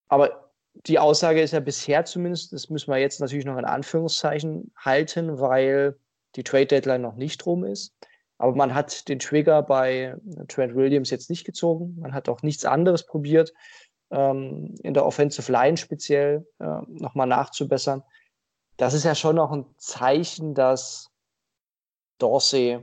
[0.09, 0.48] Aber
[0.87, 5.41] die Aussage ist ja bisher zumindest, das müssen wir jetzt natürlich noch in Anführungszeichen halten,
[5.41, 5.99] weil
[6.37, 7.95] die Trade Deadline noch nicht rum ist.
[8.39, 10.15] Aber man hat den Trigger bei
[10.47, 11.97] Trent Williams jetzt nicht gezogen.
[11.99, 13.53] Man hat auch nichts anderes probiert,
[14.11, 18.03] ähm, in der Offensive Line speziell äh, nochmal nachzubessern.
[18.77, 21.11] Das ist ja schon noch ein Zeichen, dass
[22.19, 22.79] Dorsey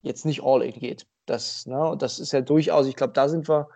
[0.00, 1.06] jetzt nicht all in geht.
[1.26, 3.68] Das, ne, das ist ja durchaus, ich glaube, da sind wir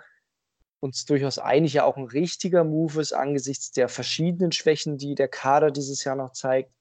[0.82, 5.28] uns durchaus einig, ja auch ein richtiger Move ist angesichts der verschiedenen Schwächen, die der
[5.28, 6.72] Kader dieses Jahr noch zeigt,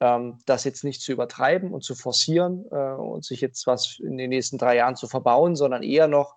[0.00, 4.16] ähm, das jetzt nicht zu übertreiben und zu forcieren äh, und sich jetzt was in
[4.16, 6.34] den nächsten drei Jahren zu verbauen, sondern eher noch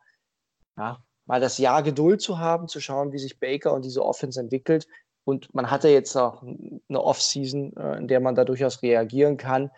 [0.77, 4.39] ja, mal das Jahr Geduld zu haben, zu schauen, wie sich Baker und diese Offense
[4.39, 4.87] entwickelt.
[5.23, 9.71] Und man hatte jetzt auch eine Off-Season, äh, in der man da durchaus reagieren kann.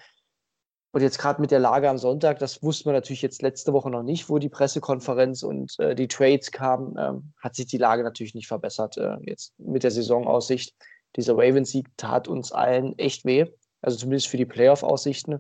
[0.93, 3.89] Und jetzt gerade mit der Lage am Sonntag, das wusste man natürlich jetzt letzte Woche
[3.89, 8.03] noch nicht, wo die Pressekonferenz und äh, die Trades kamen, ähm, hat sich die Lage
[8.03, 8.97] natürlich nicht verbessert.
[8.97, 10.75] Äh, jetzt mit der Saisonaussicht.
[11.15, 13.45] Dieser Ravens-Sieg tat uns allen echt weh.
[13.81, 15.39] Also zumindest für die Playoff-Aussichten,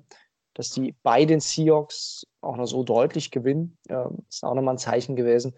[0.53, 4.79] dass die bei den Seahawks auch noch so deutlich gewinnen, äh, ist auch nochmal ein
[4.79, 5.53] Zeichen gewesen.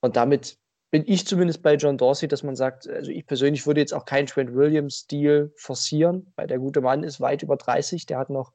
[0.00, 0.58] Und damit
[0.90, 4.04] bin ich zumindest bei John Dorsey, dass man sagt, also ich persönlich würde jetzt auch
[4.04, 8.52] keinen Trent Williams-Deal forcieren, weil der gute Mann ist weit über 30, der hat noch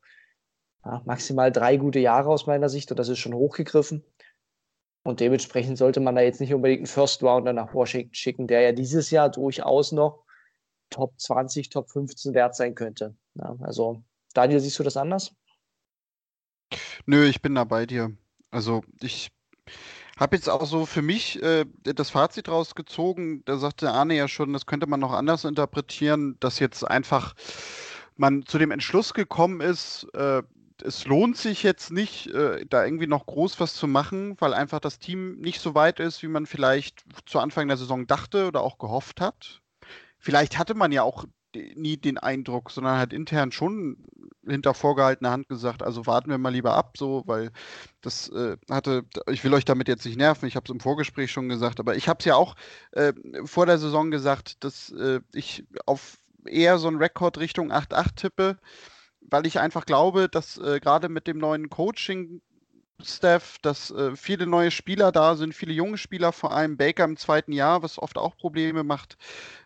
[0.86, 4.04] ja, maximal drei gute Jahre aus meiner Sicht und das ist schon hochgegriffen.
[5.06, 8.62] Und dementsprechend sollte man da jetzt nicht unbedingt einen First Rounder nach Washington schicken, der
[8.62, 10.24] ja dieses Jahr durchaus noch
[10.90, 13.16] Top 20, Top 15 wert sein könnte.
[13.36, 15.34] Ja, also, Daniel, siehst du das anders?
[17.06, 18.16] Nö, ich bin da bei dir.
[18.52, 19.32] Also, ich
[20.18, 23.44] habe jetzt auch so für mich äh, das Fazit rausgezogen.
[23.46, 27.34] Da sagte Arne ja schon, das könnte man noch anders interpretieren, dass jetzt einfach
[28.16, 30.44] man zu dem Entschluss gekommen ist, äh,
[30.82, 34.80] es lohnt sich jetzt nicht, äh, da irgendwie noch groß was zu machen, weil einfach
[34.80, 38.62] das Team nicht so weit ist, wie man vielleicht zu Anfang der Saison dachte oder
[38.62, 39.62] auch gehofft hat.
[40.18, 41.26] Vielleicht hatte man ja auch
[41.76, 43.98] nie den Eindruck, sondern hat intern schon
[44.46, 47.52] hinter vorgehaltener Hand gesagt, also warten wir mal lieber ab, so, weil
[48.02, 51.32] das äh, hatte, ich will euch damit jetzt nicht nerven, ich habe es im Vorgespräch
[51.32, 52.56] schon gesagt, aber ich habe es ja auch
[52.92, 53.14] äh,
[53.46, 58.58] vor der Saison gesagt, dass äh, ich auf eher so einen Rekord Richtung 8-8 tippe
[59.30, 62.42] weil ich einfach glaube, dass äh, gerade mit dem neuen Coaching
[63.02, 67.18] Staff, dass äh, viele neue Spieler da sind, viele junge Spieler, vor allem Baker im
[67.18, 69.18] zweiten Jahr, was oft auch Probleme macht,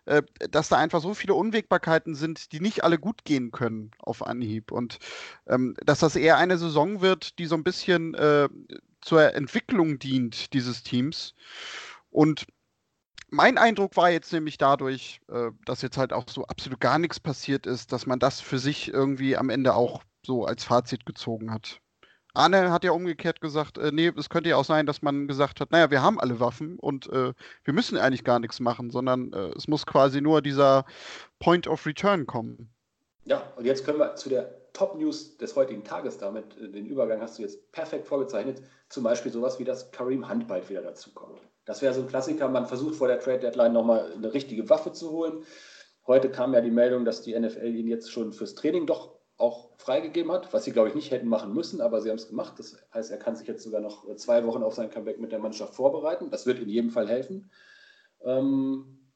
[0.06, 4.26] äh, dass da einfach so viele Unwägbarkeiten sind, die nicht alle gut gehen können auf
[4.26, 4.72] Anhieb.
[4.72, 4.98] Und
[5.48, 8.50] ähm, dass das eher eine Saison wird, die so ein bisschen äh,
[9.02, 11.36] zur Entwicklung dient dieses Teams.
[12.10, 12.48] Und
[13.30, 17.20] mein Eindruck war jetzt nämlich dadurch, äh, dass jetzt halt auch so absolut gar nichts
[17.20, 21.52] passiert ist, dass man das für sich irgendwie am Ende auch so als Fazit gezogen
[21.52, 21.80] hat.
[22.34, 25.60] Arne hat ja umgekehrt gesagt, äh, nee, es könnte ja auch sein, dass man gesagt
[25.60, 29.34] hat, naja, wir haben alle Waffen und äh, wir müssen eigentlich gar nichts machen, sondern
[29.34, 30.86] äh, es muss quasi nur dieser
[31.40, 32.70] Point of Return kommen.
[33.26, 37.22] Ja, und jetzt können wir zu der Top-News des heutigen Tages damit, äh, den Übergang
[37.22, 41.42] hast du jetzt perfekt vorgezeichnet, zum Beispiel sowas wie, dass Kareem Hunt bald wieder dazukommt.
[41.68, 42.48] Das wäre so ein Klassiker.
[42.48, 45.44] Man versucht vor der Trade Deadline nochmal eine richtige Waffe zu holen.
[46.08, 49.70] Heute kam ja die Meldung, dass die NFL ihn jetzt schon fürs Training doch auch
[49.78, 52.58] freigegeben hat, was sie, glaube ich, nicht hätten machen müssen, aber sie haben es gemacht.
[52.58, 55.40] Das heißt, er kann sich jetzt sogar noch zwei Wochen auf sein Comeback mit der
[55.40, 56.32] Mannschaft vorbereiten.
[56.32, 57.52] Das wird in jedem Fall helfen.
[58.22, 59.12] Ähm,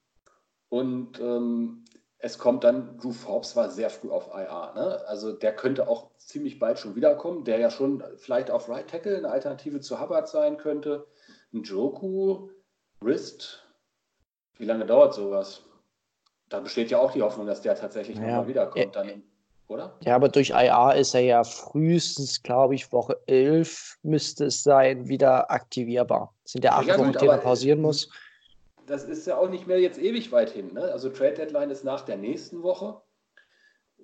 [0.67, 1.85] und ähm,
[2.17, 4.73] es kommt dann, Drew Forbes war sehr früh auf IR.
[4.75, 5.01] Ne?
[5.07, 9.17] Also der könnte auch ziemlich bald schon wiederkommen, der ja schon vielleicht auf Right Tackle
[9.17, 11.07] eine Alternative zu Hubbard sein könnte.
[11.51, 12.49] Njoku,
[12.99, 13.65] Wrist,
[14.57, 15.63] wie lange dauert sowas?
[16.49, 18.23] Da besteht ja auch die Hoffnung, dass der tatsächlich ja.
[18.23, 19.23] nochmal wiederkommt, dann,
[19.67, 19.97] oder?
[20.01, 25.07] Ja, aber durch IR ist er ja frühestens, glaube ich, Woche 11 müsste es sein,
[25.07, 26.33] wieder aktivierbar.
[26.43, 28.09] Das sind ja acht ja, Wochen, die er pausieren muss.
[28.85, 30.73] Das ist ja auch nicht mehr jetzt ewig weit hin.
[30.73, 30.83] Ne?
[30.83, 33.01] Also Trade Deadline ist nach der nächsten Woche.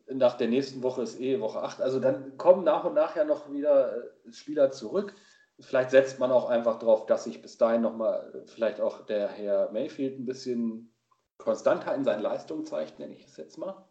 [0.09, 1.81] nach der nächsten Woche ist eh Woche 8.
[1.81, 5.13] Also dann kommen nach und nach ja noch wieder äh, Spieler zurück.
[5.59, 9.71] Vielleicht setzt man auch einfach darauf, dass sich bis dahin nochmal vielleicht auch der Herr
[9.71, 10.93] Mayfield ein bisschen
[11.37, 13.87] konstanter in seinen Leistungen zeigt, nenne ich es jetzt mal.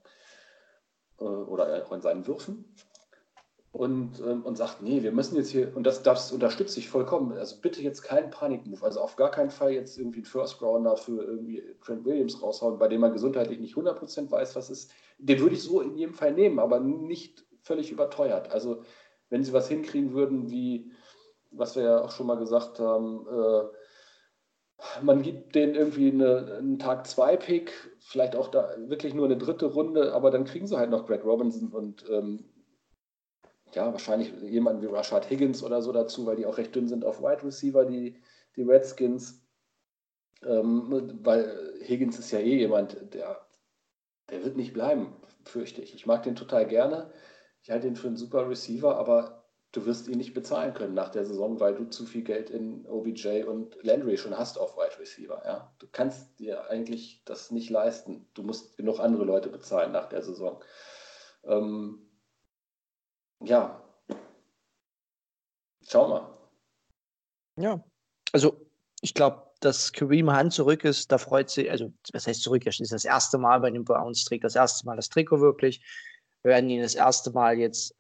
[1.21, 2.75] Äh, oder auch in seinen Würfen
[3.73, 7.33] und, ähm, und sagt, nee, wir müssen jetzt hier, und das, das unterstütze ich vollkommen,
[7.33, 10.97] also bitte jetzt keinen Panikmove, also auf gar keinen Fall jetzt irgendwie einen First Rounder
[10.97, 14.91] für irgendwie Trent Williams raushauen, bei dem man gesundheitlich nicht 100% weiß, was ist.
[15.19, 18.51] Den würde ich so in jedem Fall nehmen, aber nicht völlig überteuert.
[18.51, 18.83] Also
[19.29, 20.93] wenn sie was hinkriegen würden, wie,
[21.59, 23.65] was wir ja auch schon mal gesagt haben, äh,
[25.03, 29.39] man gibt denen irgendwie eine, einen Tag 2 Pick, vielleicht auch da wirklich nur eine
[29.39, 32.45] dritte Runde, aber dann kriegen sie halt noch Greg Robinson und ähm,
[33.75, 37.05] ja, wahrscheinlich jemanden wie Rashad Higgins oder so dazu, weil die auch recht dünn sind
[37.05, 38.17] auf Wide Receiver, die,
[38.57, 39.43] die Redskins.
[40.45, 43.47] Ähm, weil Higgins ist ja eh jemand, der,
[44.31, 45.15] der wird nicht bleiben,
[45.45, 45.95] fürchte ich.
[45.95, 47.11] Ich mag den total gerne.
[47.63, 49.46] Ich halte ihn für einen super Receiver, aber
[49.77, 52.87] du wirst ihn nicht bezahlen können nach der Saison, weil du zu viel Geld in
[52.87, 55.43] OBJ und Landry schon hast auf Wide Receiver.
[55.45, 55.71] Ja?
[55.79, 58.27] Du kannst dir eigentlich das nicht leisten.
[58.33, 60.63] Du musst genug andere Leute bezahlen nach der Saison.
[61.45, 62.09] Ähm,
[63.45, 63.83] ja,
[65.87, 66.39] schau mal.
[67.59, 67.85] Ja,
[68.33, 68.67] also
[69.03, 72.71] ich glaube, dass Kareem Hunt zurück ist, da freut sich, also was heißt zurück, er
[72.71, 75.83] ist das erste Mal bei den Browns, trägt das erste Mal das Trikot wirklich.
[76.43, 77.95] Wir werden ihn das erste Mal jetzt,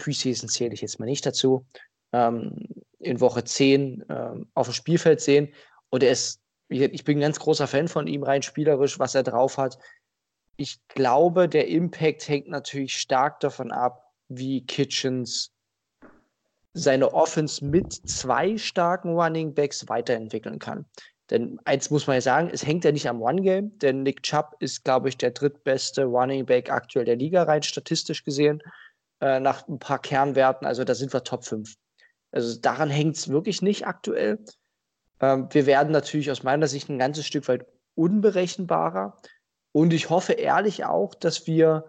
[0.00, 1.66] Preseason zähle ich jetzt mal nicht dazu,
[2.12, 2.66] ähm,
[2.98, 5.52] in Woche 10 ähm, auf dem Spielfeld sehen.
[5.90, 9.22] Und er ist, ich bin ein ganz großer Fan von ihm, rein spielerisch, was er
[9.22, 9.78] drauf hat.
[10.56, 15.52] Ich glaube, der Impact hängt natürlich stark davon ab, wie Kitchens
[16.72, 20.86] seine Offense mit zwei starken Running Backs weiterentwickeln kann.
[21.30, 24.56] Denn eins muss man ja sagen, es hängt ja nicht am One-Game, denn Nick Chubb
[24.58, 28.60] ist, glaube ich, der drittbeste Running Back aktuell der Liga, rein statistisch gesehen,
[29.20, 30.66] äh, nach ein paar Kernwerten.
[30.66, 31.74] Also da sind wir Top 5.
[32.32, 34.44] Also daran hängt es wirklich nicht aktuell.
[35.20, 39.16] Ähm, wir werden natürlich aus meiner Sicht ein ganzes Stück weit unberechenbarer.
[39.72, 41.84] Und ich hoffe ehrlich auch, dass wir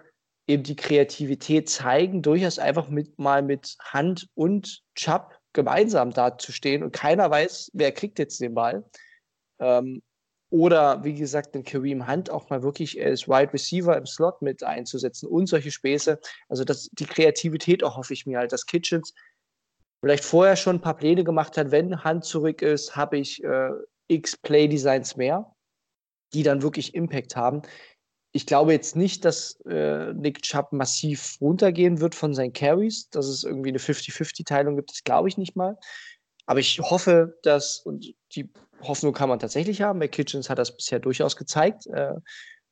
[0.48, 6.92] eben die Kreativität zeigen, durchaus einfach mit, mal mit Hand und Chubb gemeinsam dazustehen und
[6.92, 8.84] keiner weiß, wer kriegt jetzt den Ball.
[9.60, 10.02] Ähm,
[10.52, 14.64] oder wie gesagt, den Kareem Hunt auch mal wirklich als Wide Receiver im Slot mit
[14.64, 16.20] einzusetzen und solche Späße.
[16.50, 19.14] Also das, die Kreativität auch hoffe ich mir halt, dass Kitchens
[20.02, 23.72] vielleicht vorher schon ein paar Pläne gemacht hat, wenn Hunt zurück ist, habe ich äh,
[24.08, 25.56] x Play Designs mehr,
[26.34, 27.64] die dann wirklich Impact haben
[28.34, 33.28] ich glaube jetzt nicht, dass äh, Nick Chubb massiv runtergehen wird von seinen Carries, dass
[33.28, 35.78] es irgendwie eine 50-50-Teilung gibt, das glaube ich nicht mal.
[36.46, 38.50] Aber ich hoffe, dass, und die
[38.84, 42.16] Hoffnung kann man tatsächlich haben, weil Kitchens hat das bisher durchaus gezeigt, äh,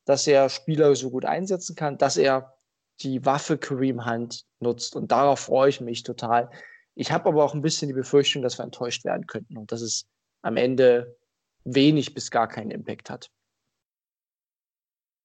[0.05, 2.57] dass er Spieler so gut einsetzen kann, dass er
[3.01, 4.95] die Waffe Kareem Hunt nutzt.
[4.95, 6.49] Und darauf freue ich mich total.
[6.95, 9.81] Ich habe aber auch ein bisschen die Befürchtung, dass wir enttäuscht werden könnten und dass
[9.81, 10.07] es
[10.41, 11.17] am Ende
[11.63, 13.31] wenig bis gar keinen Impact hat.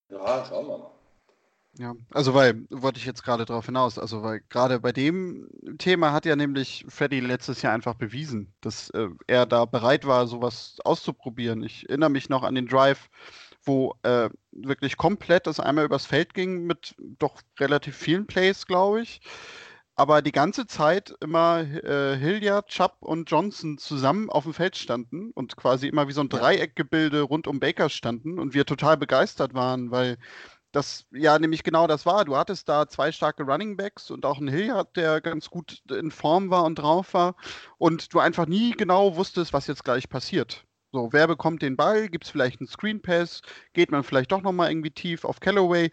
[0.09, 0.94] Ja, schauen wir mal.
[1.77, 6.13] Ja, also weil, wollte ich jetzt gerade darauf hinaus, also weil gerade bei dem Thema
[6.13, 10.77] hat ja nämlich Freddy letztes Jahr einfach bewiesen, dass äh, er da bereit war, sowas
[10.85, 11.63] auszuprobieren.
[11.63, 13.09] Ich erinnere mich noch an den Drive,
[13.65, 19.01] wo äh, wirklich komplett das einmal übers Feld ging mit doch relativ vielen Plays, glaube
[19.01, 19.19] ich
[19.95, 25.31] aber die ganze Zeit immer äh, Hilliard, Chubb und Johnson zusammen auf dem Feld standen
[25.31, 29.53] und quasi immer wie so ein Dreieckgebilde rund um Baker standen und wir total begeistert
[29.53, 30.17] waren, weil
[30.75, 32.25] das ja nämlich genau das war.
[32.25, 36.11] Du hattest da zwei starke Running Backs und auch einen Hilliard, der ganz gut in
[36.11, 37.35] Form war und drauf war
[37.77, 40.65] und du einfach nie genau wusstest, was jetzt gleich passiert.
[40.91, 42.09] So, wer bekommt den Ball?
[42.09, 43.41] Gibt es vielleicht einen Screen Pass?
[43.73, 45.91] Geht man vielleicht doch nochmal irgendwie tief auf Callaway?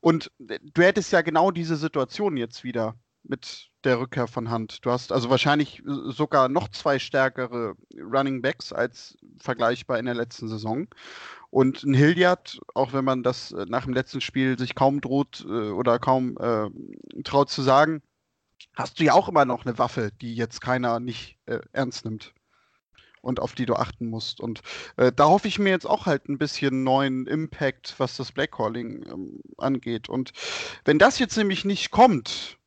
[0.00, 2.94] Und äh, du hättest ja genau diese Situation jetzt wieder
[3.24, 4.84] mit der Rückkehr von Hand.
[4.84, 10.14] Du hast also wahrscheinlich äh, sogar noch zwei stärkere Running Backs als vergleichbar in der
[10.14, 10.86] letzten Saison.
[11.54, 15.46] Und ein Hilliard, auch wenn man das äh, nach dem letzten Spiel sich kaum droht
[15.48, 16.68] äh, oder kaum äh,
[17.22, 18.02] traut zu sagen,
[18.74, 22.34] hast du ja auch immer noch eine Waffe, die jetzt keiner nicht äh, ernst nimmt
[23.20, 24.40] und auf die du achten musst.
[24.40, 24.62] Und
[24.96, 29.06] äh, da hoffe ich mir jetzt auch halt ein bisschen neuen Impact, was das Blackcalling
[29.06, 30.08] ähm, angeht.
[30.08, 30.32] Und
[30.84, 32.58] wenn das jetzt nämlich nicht kommt,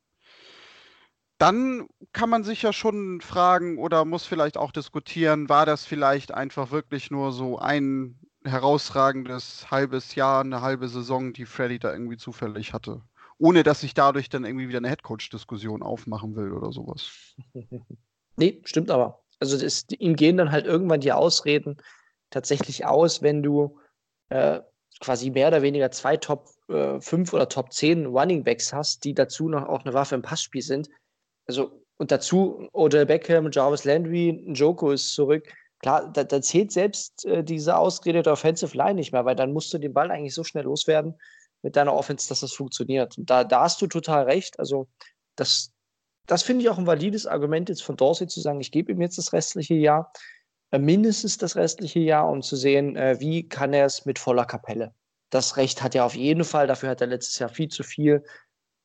[1.36, 6.32] dann kann man sich ja schon fragen oder muss vielleicht auch diskutieren, war das vielleicht
[6.32, 12.16] einfach wirklich nur so ein herausragendes halbes Jahr, eine halbe Saison, die Freddy da irgendwie
[12.16, 13.02] zufällig hatte.
[13.38, 17.34] Ohne dass ich dadurch dann irgendwie wieder eine Headcoach-Diskussion aufmachen will oder sowas.
[18.38, 19.24] Nee, stimmt aber.
[19.40, 21.76] Also das, ihm gehen dann halt irgendwann die Ausreden
[22.30, 23.80] tatsächlich aus, wenn du
[24.28, 24.60] äh,
[25.00, 29.14] quasi mehr oder weniger zwei Top äh, 5 oder Top 10 Running Backs hast, die
[29.14, 30.88] dazu noch auch eine Waffe im Passspiel sind.
[31.46, 35.52] Also, und dazu Odell Beckham, Jarvis Landry, Joko ist zurück.
[35.80, 39.72] Klar, da, da zählt selbst äh, diese ausgeredete Offensive Line nicht mehr, weil dann musst
[39.72, 41.14] du den Ball eigentlich so schnell loswerden
[41.62, 43.16] mit deiner Offense, dass das funktioniert.
[43.18, 44.58] Und da, da hast du total recht.
[44.58, 44.88] Also,
[45.36, 45.72] das,
[46.26, 49.00] das finde ich auch ein valides Argument jetzt von Dorsey zu sagen, ich gebe ihm
[49.00, 50.12] jetzt das restliche Jahr,
[50.70, 54.44] äh, mindestens das restliche Jahr, um zu sehen, äh, wie kann er es mit voller
[54.44, 54.94] Kapelle.
[55.30, 58.24] Das Recht hat er auf jeden Fall, dafür hat er letztes Jahr viel zu viel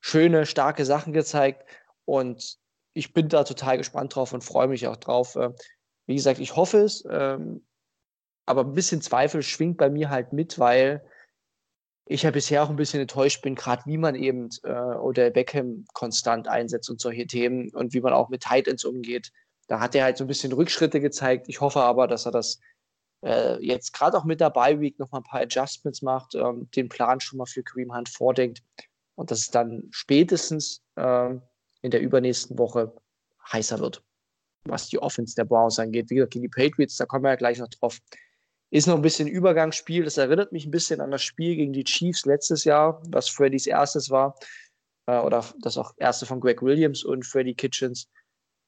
[0.01, 1.65] schöne, starke Sachen gezeigt
[2.06, 2.58] und
[2.93, 5.36] ich bin da total gespannt drauf und freue mich auch drauf.
[6.06, 7.66] Wie gesagt, ich hoffe es, ähm,
[8.46, 11.06] aber ein bisschen Zweifel schwingt bei mir halt mit, weil
[12.06, 15.86] ich ja bisher auch ein bisschen enttäuscht bin, gerade wie man eben äh, Odell Beckham
[15.94, 19.32] konstant einsetzt und solche Themen und wie man auch mit Titans umgeht.
[19.68, 21.48] Da hat er halt so ein bisschen Rückschritte gezeigt.
[21.48, 22.60] Ich hoffe aber, dass er das
[23.24, 26.89] äh, jetzt gerade auch mit der Bye Week noch ein paar Adjustments macht, ähm, den
[26.89, 28.62] Plan schon mal für Kareem Hunt vordenkt
[29.16, 31.30] und dass es dann spätestens äh,
[31.82, 32.94] in der übernächsten Woche
[33.52, 34.04] heißer wird,
[34.65, 36.10] was die Offense der Browns angeht.
[36.10, 37.99] Wie gesagt, gegen die Patriots, da kommen wir ja gleich noch drauf.
[38.69, 40.04] Ist noch ein bisschen Übergangsspiel.
[40.04, 43.67] Das erinnert mich ein bisschen an das Spiel gegen die Chiefs letztes Jahr, was Freddys
[43.67, 44.36] erstes war.
[45.06, 48.10] Äh, oder das auch erste von Greg Williams und Freddy Kitchens.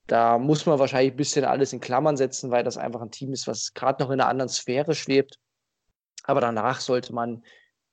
[0.08, 3.34] Da muss man wahrscheinlich ein bisschen alles in Klammern setzen, weil das einfach ein Team
[3.34, 5.39] ist, was gerade noch in einer anderen Sphäre schwebt.
[6.23, 7.43] Aber danach sollte man,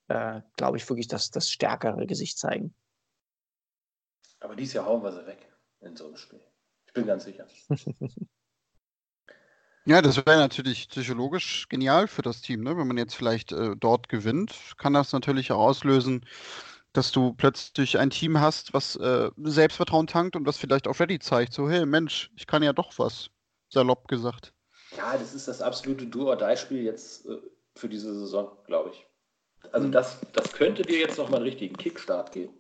[0.09, 2.75] äh, glaube ich, wirklich das, das stärkere Gesicht zeigen.
[4.41, 6.41] Aber dies Jahr hauen wir sie weg in so einem Spiel.
[6.93, 7.47] Ich bin ganz sicher.
[9.85, 12.77] Ja, das wäre natürlich psychologisch genial für das Team, ne?
[12.77, 16.25] Wenn man jetzt vielleicht äh, dort gewinnt, kann das natürlich auch auslösen,
[16.93, 21.19] dass du plötzlich ein Team hast, was äh, Selbstvertrauen tankt und was vielleicht auch ready
[21.19, 21.53] zeigt.
[21.53, 23.31] So, hey Mensch, ich kann ja doch was,
[23.71, 24.53] salopp gesagt.
[24.97, 27.39] Ja, das ist das absolute Do-or-Die-Spiel jetzt äh,
[27.75, 29.05] für diese Saison, glaube ich.
[29.73, 29.93] Also mhm.
[29.93, 32.55] das, das könnte dir jetzt nochmal einen richtigen Kickstart geben.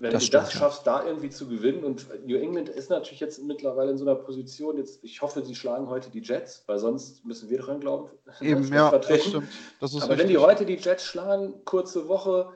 [0.00, 1.00] Wenn das du stimmt, das schaffst, ja.
[1.00, 4.76] da irgendwie zu gewinnen und New England ist natürlich jetzt mittlerweile in so einer Position,
[4.76, 8.08] jetzt, ich hoffe, sie schlagen heute die Jets, weil sonst müssen wir dran glauben.
[8.40, 9.48] Eben, ja, das stimmt.
[9.80, 10.18] Das Aber richtig.
[10.18, 12.52] wenn die heute die Jets schlagen, kurze Woche,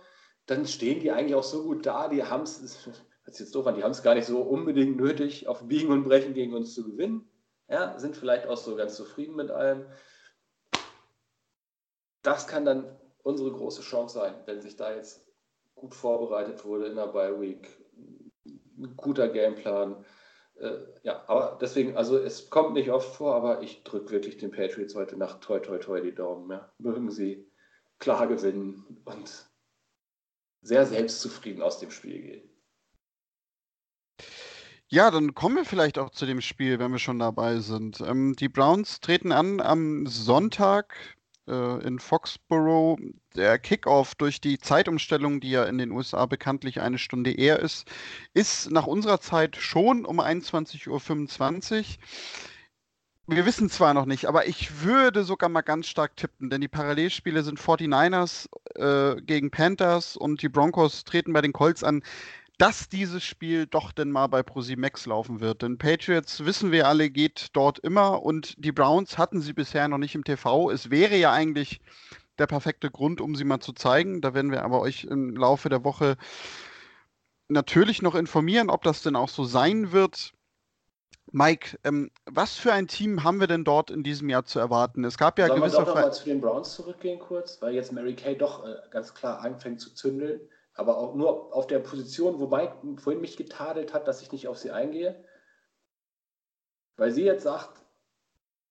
[0.47, 2.89] dann stehen die eigentlich auch so gut da, die haben es, das
[3.39, 6.35] jetzt doof an, die haben es gar nicht so unbedingt nötig, auf Biegen und Brechen
[6.35, 7.29] gegen uns zu gewinnen.
[7.69, 9.87] Ja, sind vielleicht auch so ganz zufrieden mit allem.
[12.23, 12.85] Das kann dann
[13.25, 15.25] unsere große Chance sein, wenn sich da jetzt
[15.83, 17.69] gut vorbereitet wurde in der Bye Week,
[18.47, 20.05] ein guter Gameplan.
[20.55, 24.53] Äh, ja, aber deswegen, also es kommt nicht oft vor, aber ich drücke wirklich den
[24.53, 26.49] Patriots heute Nacht toi toi toi die Daumen.
[26.51, 26.73] Ja.
[26.79, 27.51] Mögen sie
[27.99, 29.51] klar gewinnen und
[30.63, 32.49] sehr selbstzufrieden aus dem Spiel gehen.
[34.87, 38.01] Ja, dann kommen wir vielleicht auch zu dem Spiel, wenn wir schon dabei sind.
[38.03, 40.95] Ähm, die Browns treten an am Sonntag
[41.49, 42.99] äh, in Foxborough.
[43.35, 47.91] Der Kickoff durch die Zeitumstellung, die ja in den USA bekanntlich eine Stunde eher ist,
[48.35, 51.85] ist nach unserer Zeit schon um 21.25 Uhr.
[53.29, 56.69] Wir wissen zwar noch nicht, aber ich würde sogar mal ganz stark tippen, denn die
[56.69, 62.03] Parallelspiele sind 49ers äh, gegen Panthers und die Broncos treten bei den Colts an
[62.63, 65.63] dass dieses Spiel doch denn mal bei ProSimax laufen wird.
[65.63, 69.99] Denn Patriots, wissen wir alle, geht dort immer und die Browns hatten sie bisher noch
[69.99, 70.71] nicht im TV.
[70.71, 71.81] Es wäre ja eigentlich
[72.39, 74.21] der perfekte Grund, um sie mal zu zeigen.
[74.21, 76.17] Da werden wir aber euch im Laufe der Woche
[77.49, 80.33] natürlich noch informieren, ob das denn auch so sein wird.
[81.33, 85.03] Mike, ähm, was für ein Team haben wir denn dort in diesem Jahr zu erwarten?
[85.03, 85.79] Es gab ja Sollen gewisse.
[85.79, 89.15] Wir doch nochmal zu den Browns zurückgehen kurz, weil jetzt Mary Kay doch äh, ganz
[89.15, 90.41] klar anfängt zu zündeln
[90.75, 94.49] aber auch nur auf der Position, wo Mike vorhin mich getadelt hat, dass ich nicht
[94.49, 95.25] auf sie eingehe.
[96.97, 97.83] Weil sie jetzt sagt,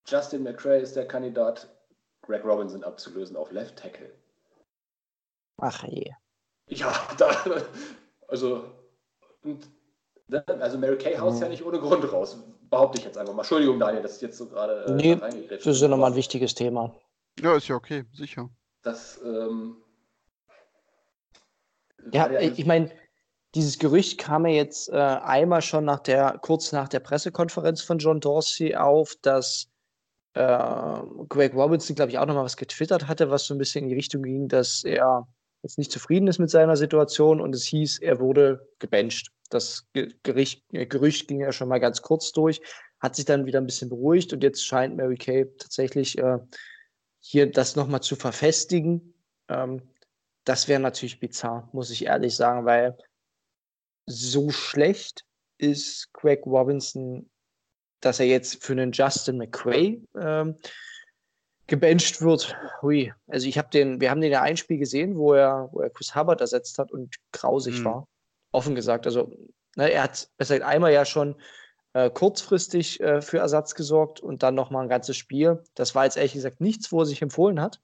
[0.07, 1.69] Justin McRae ist der Kandidat,
[2.21, 4.11] Greg Robinson abzulösen auf Left Tackle.
[5.57, 6.11] Ach je.
[6.67, 7.35] Ja, da,
[8.27, 8.63] also,
[9.43, 9.69] und,
[10.45, 11.43] also Mary Kay haust mhm.
[11.43, 12.37] ja nicht ohne Grund raus,
[12.69, 13.41] behaupte ich jetzt einfach mal.
[13.41, 16.55] Entschuldigung, Daniel, dass ich jetzt so gerade äh, nee, Das ist ja nochmal ein wichtiges
[16.55, 16.95] Thema.
[17.39, 18.49] Ja, ist ja okay, sicher.
[18.81, 19.77] Das, ähm,
[22.11, 22.91] ja, ich meine,
[23.55, 27.97] dieses Gerücht kam ja jetzt äh, einmal schon nach der, kurz nach der Pressekonferenz von
[27.97, 29.67] John Dorsey auf, dass
[30.33, 33.89] äh, Greg Robinson, glaube ich, auch nochmal was getwittert hatte, was so ein bisschen in
[33.89, 35.27] die Richtung ging, dass er
[35.63, 39.31] jetzt nicht zufrieden ist mit seiner Situation und es hieß, er wurde gebencht.
[39.49, 39.85] Das
[40.23, 42.61] Gericht, äh, Gerücht ging ja schon mal ganz kurz durch,
[43.01, 46.37] hat sich dann wieder ein bisschen beruhigt und jetzt scheint Mary Kay tatsächlich äh,
[47.19, 49.13] hier das nochmal zu verfestigen.
[49.49, 49.81] Ähm,
[50.43, 52.97] das wäre natürlich bizarr, muss ich ehrlich sagen, weil
[54.07, 55.25] so schlecht
[55.57, 57.29] ist Craig Robinson,
[57.99, 60.57] dass er jetzt für einen Justin McQuay ähm,
[61.67, 62.55] gebencht wird.
[62.81, 63.13] Hui.
[63.27, 65.89] Also ich habe den, wir haben den ja ein Spiel gesehen, wo er, wo er
[65.89, 67.85] Chris Hubbard ersetzt hat und grausig mhm.
[67.85, 68.07] war.
[68.51, 69.05] Offen gesagt.
[69.05, 69.31] Also
[69.75, 71.35] ne, er hat besser gesagt einmal ja schon
[71.93, 75.63] äh, kurzfristig äh, für Ersatz gesorgt und dann nochmal ein ganzes Spiel.
[75.75, 77.79] Das war jetzt ehrlich gesagt nichts, wo er sich empfohlen hat.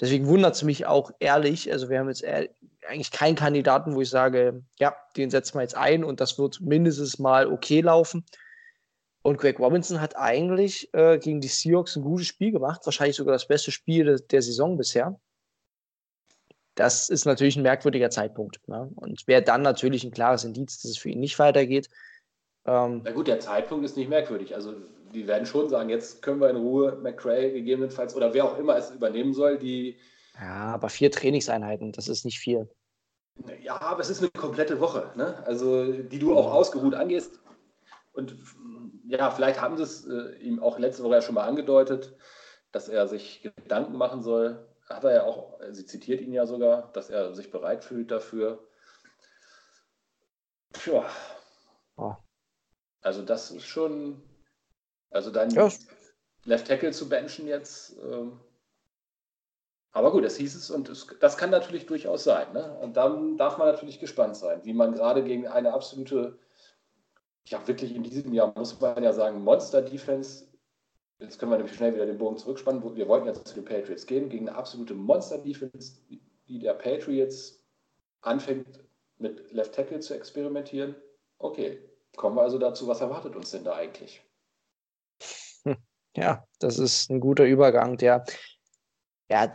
[0.00, 1.70] Deswegen wundert es mich auch ehrlich.
[1.72, 5.76] Also wir haben jetzt eigentlich keinen Kandidaten, wo ich sage, ja, den setzen wir jetzt
[5.76, 8.24] ein und das wird mindestens mal okay laufen.
[9.22, 13.32] Und Greg Robinson hat eigentlich äh, gegen die Seahawks ein gutes Spiel gemacht, wahrscheinlich sogar
[13.32, 15.20] das beste Spiel de der Saison bisher.
[16.76, 18.60] Das ist natürlich ein merkwürdiger Zeitpunkt.
[18.68, 18.88] Ne?
[18.94, 21.88] Und wäre dann natürlich ein klares Indiz, dass es für ihn nicht weitergeht.
[22.64, 24.54] Ähm, Na gut, der Zeitpunkt ist nicht merkwürdig.
[24.54, 24.74] Also
[25.12, 28.76] die werden schon sagen, jetzt können wir in Ruhe McRae gegebenenfalls oder wer auch immer
[28.76, 29.96] es übernehmen soll, die.
[30.34, 32.68] Ja, aber vier Trainingseinheiten, das ist nicht viel.
[33.62, 35.42] Ja, aber es ist eine komplette Woche, ne?
[35.46, 37.40] Also die du auch ausgeruht angehst.
[38.12, 38.36] Und
[39.06, 42.16] ja, vielleicht haben sie es äh, ihm auch letzte Woche ja schon mal angedeutet,
[42.72, 44.66] dass er sich Gedanken machen soll.
[44.88, 48.66] Hat er ja auch, sie zitiert ihn ja sogar, dass er sich bereit fühlt dafür.
[50.72, 51.04] Tja.
[51.96, 52.14] Oh.
[53.00, 54.22] Also das ist schon,
[55.10, 55.70] also dein ja.
[56.44, 57.96] Left Tackle zu benchen jetzt.
[58.02, 58.40] Ähm,
[59.92, 62.52] aber gut, das hieß es und es, das kann natürlich durchaus sein.
[62.52, 62.78] Ne?
[62.80, 66.38] Und dann darf man natürlich gespannt sein, wie man gerade gegen eine absolute,
[67.46, 70.46] ja wirklich in diesem Jahr muss man ja sagen, Monster-Defense,
[71.18, 74.06] jetzt können wir nämlich schnell wieder den Bogen zurückspannen, wir wollten ja zu den Patriots
[74.06, 76.02] gehen, gegen eine absolute Monster-Defense,
[76.46, 77.64] die der Patriots
[78.20, 78.84] anfängt
[79.18, 80.94] mit Left Tackle zu experimentieren.
[81.38, 81.82] Okay,
[82.16, 84.22] kommen wir also dazu, was erwartet uns denn da eigentlich?
[86.16, 87.96] Ja, das ist ein guter Übergang.
[87.96, 88.24] Der,
[89.30, 89.52] ja,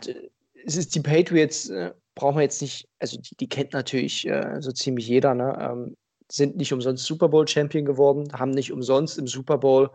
[0.64, 4.60] es ist die Patriots, äh, brauchen wir jetzt nicht, also die, die kennt natürlich äh,
[4.60, 5.56] so ziemlich jeder, ne?
[5.60, 5.96] Ähm,
[6.30, 9.90] sind nicht umsonst Super Bowl Champion geworden, haben nicht umsonst im Super Bowl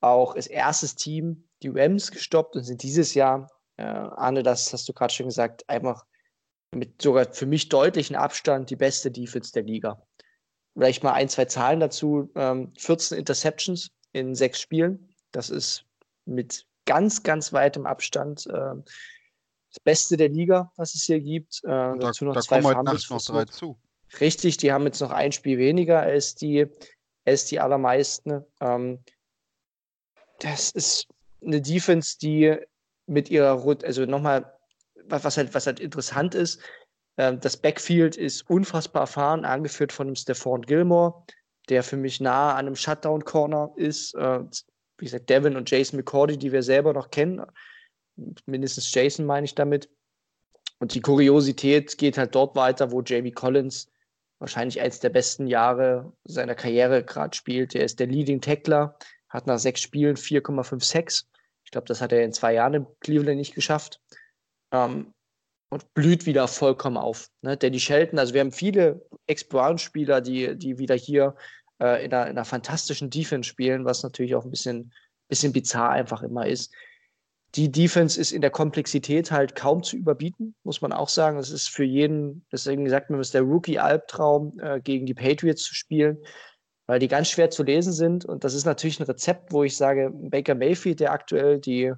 [0.00, 4.88] auch als erstes Team die Rams gestoppt und sind dieses Jahr, äh, Arne, das hast
[4.88, 6.04] du gerade schon gesagt, einfach
[6.74, 10.02] mit sogar für mich deutlichen Abstand die beste Defense der Liga.
[10.74, 12.30] Vielleicht mal ein, zwei Zahlen dazu.
[12.36, 15.14] Ähm, 14 Interceptions in sechs Spielen.
[15.32, 15.84] Das ist
[16.30, 18.74] mit ganz, ganz weitem Abstand äh,
[19.70, 21.60] das Beste der Liga, was es hier gibt.
[21.64, 23.78] Äh, da, dazu noch da zwei kommen heute noch drei zu.
[24.20, 26.66] Richtig, die haben jetzt noch ein Spiel weniger als die,
[27.24, 28.44] als die allermeisten.
[28.60, 29.04] Ähm,
[30.40, 31.06] das ist
[31.44, 32.56] eine Defense, die
[33.06, 34.52] mit ihrer, also nochmal,
[35.04, 36.60] was halt, was halt interessant ist,
[37.16, 41.22] äh, das Backfield ist unfassbar erfahren, angeführt von dem Stephon Gilmore,
[41.68, 44.14] der für mich nah an einem Shutdown-Corner ist.
[44.14, 44.40] Äh,
[45.00, 47.44] wie gesagt, Devin und Jason McCordy, die wir selber noch kennen.
[48.46, 49.88] Mindestens Jason meine ich damit.
[50.78, 53.90] Und die Kuriosität geht halt dort weiter, wo Jamie Collins
[54.38, 57.74] wahrscheinlich eins der besten Jahre seiner Karriere gerade spielt.
[57.74, 58.96] Er ist der Leading Tackler,
[59.28, 61.24] hat nach sechs Spielen 4,56.
[61.64, 64.00] Ich glaube, das hat er in zwei Jahren in Cleveland nicht geschafft.
[64.72, 65.12] Ähm,
[65.70, 67.30] und blüht wieder vollkommen auf.
[67.42, 67.56] Ne?
[67.56, 71.36] Danny Shelton, also wir haben viele Ex-Brown-Spieler, die, die wieder hier
[71.80, 74.92] äh, in, einer, in, einer, fantastischen Defense spielen, was natürlich auch ein bisschen,
[75.28, 76.72] bisschen bizarr einfach immer ist.
[77.56, 81.38] Die Defense ist in der Komplexität halt kaum zu überbieten, muss man auch sagen.
[81.38, 85.64] Es ist für jeden, deswegen sagt man, es ist der Rookie-Albtraum, äh, gegen die Patriots
[85.64, 86.18] zu spielen,
[86.86, 88.24] weil die ganz schwer zu lesen sind.
[88.24, 91.92] Und das ist natürlich ein Rezept, wo ich sage, Baker Mayfield, der aktuell die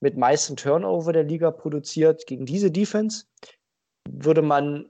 [0.00, 3.24] mit meisten Turnover der Liga produziert, gegen diese Defense,
[4.08, 4.88] würde man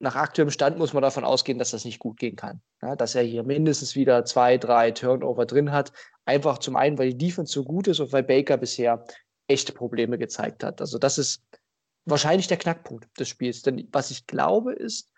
[0.00, 2.62] nach aktuellem Stand muss man davon ausgehen, dass das nicht gut gehen kann.
[2.80, 5.92] Ja, dass er hier mindestens wieder zwei, drei Turnover drin hat.
[6.24, 9.04] Einfach zum einen, weil die Defense so gut ist und weil Baker bisher
[9.46, 10.80] echte Probleme gezeigt hat.
[10.80, 11.42] Also das ist
[12.06, 13.60] wahrscheinlich der Knackpunkt des Spiels.
[13.60, 15.12] Denn was ich glaube ist,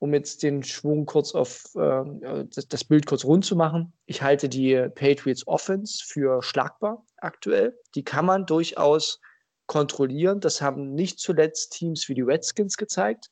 [0.00, 4.20] um jetzt den Schwung kurz auf äh, das, das, Bild kurz rund zu machen, ich
[4.20, 7.78] halte die Patriots Offense für schlagbar aktuell.
[7.94, 9.20] Die kann man durchaus
[9.66, 10.40] kontrollieren.
[10.40, 13.30] Das haben nicht zuletzt Teams wie die Redskins gezeigt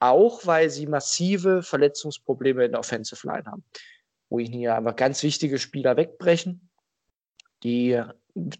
[0.00, 3.64] auch weil sie massive Verletzungsprobleme in der Offensive Line haben.
[4.28, 6.70] Wo ich hier einfach ganz wichtige Spieler wegbrechen.
[7.62, 8.02] Die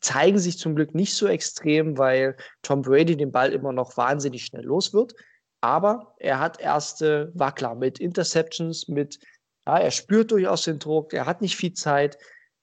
[0.00, 4.44] zeigen sich zum Glück nicht so extrem, weil Tom Brady den Ball immer noch wahnsinnig
[4.44, 5.14] schnell los wird.
[5.60, 9.18] Aber er hat erste Wackler mit Interceptions, mit,
[9.66, 12.18] ja, er spürt durchaus den Druck, er hat nicht viel Zeit.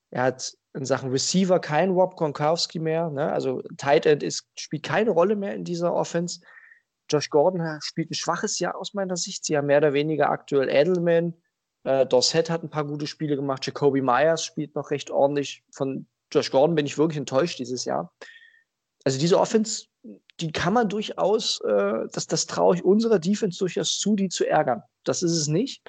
[0.09, 3.09] Er hat in Sachen Receiver keinen Rob Gronkowski mehr.
[3.09, 3.31] Ne?
[3.31, 6.41] Also Tight End ist, spielt keine Rolle mehr in dieser Offense.
[7.09, 9.45] Josh Gordon spielt ein schwaches Jahr aus meiner Sicht.
[9.45, 11.33] Sie haben mehr oder weniger aktuell Edelman.
[11.83, 13.65] Äh, Dorsett hat ein paar gute Spiele gemacht.
[13.65, 15.63] Jacoby Myers spielt noch recht ordentlich.
[15.71, 18.13] Von Josh Gordon bin ich wirklich enttäuscht dieses Jahr.
[19.03, 19.85] Also diese Offense,
[20.39, 24.45] die kann man durchaus, äh, das, das traue ich unserer Defense durchaus zu, die zu
[24.45, 24.83] ärgern.
[25.03, 25.81] Das ist es nicht.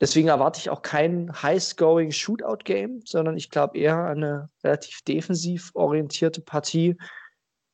[0.00, 6.40] Deswegen erwarte ich auch kein high-scoring Shootout-Game, sondern ich glaube eher eine relativ defensiv orientierte
[6.40, 6.96] Partie,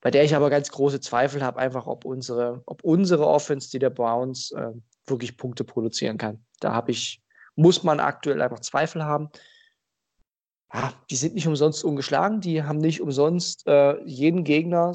[0.07, 3.81] bei der ich aber ganz große Zweifel habe, einfach ob unsere, ob unsere Offense, die
[3.81, 4.71] der Browns, äh,
[5.05, 6.45] wirklich Punkte produzieren kann.
[6.61, 7.21] Da habe ich,
[7.57, 9.31] muss man aktuell einfach Zweifel haben.
[10.73, 14.93] Ja, die sind nicht umsonst ungeschlagen, die haben nicht umsonst äh, jeden Gegner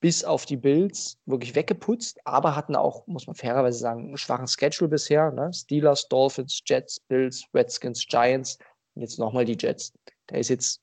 [0.00, 4.48] bis auf die Bills wirklich weggeputzt, aber hatten auch, muss man fairerweise sagen, einen schwachen
[4.48, 5.30] Schedule bisher.
[5.30, 5.52] Ne?
[5.54, 8.58] Steelers, Dolphins, Jets, Bills, Redskins, Giants
[8.96, 9.92] und jetzt nochmal die Jets.
[10.26, 10.80] Da ist jetzt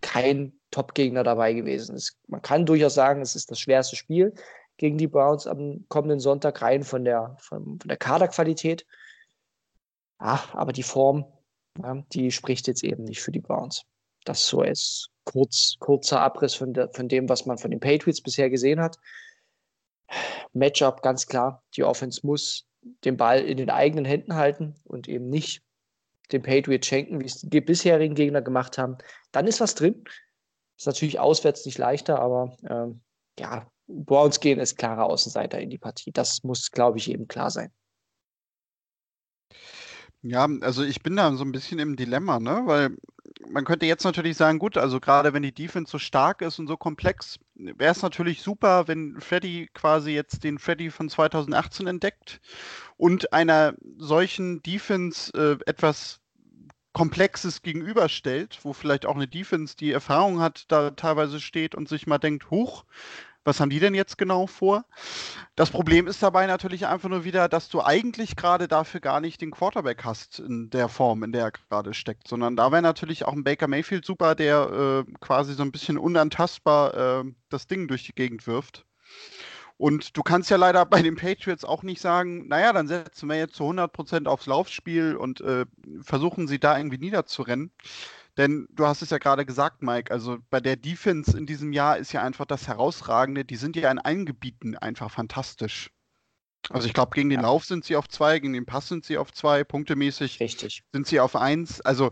[0.00, 1.94] kein Top-Gegner dabei gewesen.
[1.94, 4.34] Es, man kann durchaus sagen, es ist das schwerste Spiel
[4.76, 8.86] gegen die Browns am kommenden Sonntag rein von der, von, von der Kaderqualität.
[10.18, 11.24] Ah, aber die Form,
[11.82, 13.84] ja, die spricht jetzt eben nicht für die Browns.
[14.24, 18.22] Das so ist kurz, kurzer Abriss von, der, von dem, was man von den Patriots
[18.22, 18.98] bisher gesehen hat.
[20.52, 21.62] Matchup ganz klar.
[21.76, 22.66] Die Offense muss
[23.04, 25.63] den Ball in den eigenen Händen halten und eben nicht
[26.32, 28.96] den Patriots schenken, wie es die bisherigen Gegner gemacht haben.
[29.32, 30.04] Dann ist was drin.
[30.76, 33.00] Ist natürlich auswärts nicht leichter, aber ähm,
[33.38, 36.12] ja, Browns gehen als klarer Außenseiter in die Partie.
[36.12, 37.70] Das muss, glaube ich, eben klar sein.
[40.22, 42.62] Ja, also ich bin da so ein bisschen im Dilemma, ne?
[42.64, 42.96] Weil
[43.48, 46.66] man könnte jetzt natürlich sagen, gut, also gerade wenn die Defense so stark ist und
[46.66, 52.40] so komplex, wäre es natürlich super, wenn Freddy quasi jetzt den Freddy von 2018 entdeckt
[52.96, 56.20] und einer solchen Defense äh, etwas
[56.92, 62.06] Komplexes gegenüberstellt, wo vielleicht auch eine Defense, die Erfahrung hat, da teilweise steht und sich
[62.06, 62.84] mal denkt, huch,
[63.44, 64.86] was haben die denn jetzt genau vor?
[65.54, 69.40] Das Problem ist dabei natürlich einfach nur wieder, dass du eigentlich gerade dafür gar nicht
[69.40, 73.24] den Quarterback hast in der Form, in der er gerade steckt, sondern da wäre natürlich
[73.24, 77.86] auch ein Baker Mayfield super, der äh, quasi so ein bisschen unantastbar äh, das Ding
[77.86, 78.86] durch die Gegend wirft.
[79.76, 83.36] Und du kannst ja leider bei den Patriots auch nicht sagen, naja, dann setzen wir
[83.36, 85.66] jetzt zu 100% aufs Laufspiel und äh,
[86.00, 87.72] versuchen sie da irgendwie niederzurennen.
[88.36, 91.98] Denn du hast es ja gerade gesagt, Mike, also bei der Defense in diesem Jahr
[91.98, 95.90] ist ja einfach das Herausragende, die sind ja in allen Gebieten einfach fantastisch.
[96.70, 97.46] Also ich glaube, gegen den ja.
[97.46, 100.82] Lauf sind sie auf zwei, gegen den Pass sind sie auf zwei, punktemäßig Richtig.
[100.92, 101.80] sind sie auf eins.
[101.80, 102.10] Also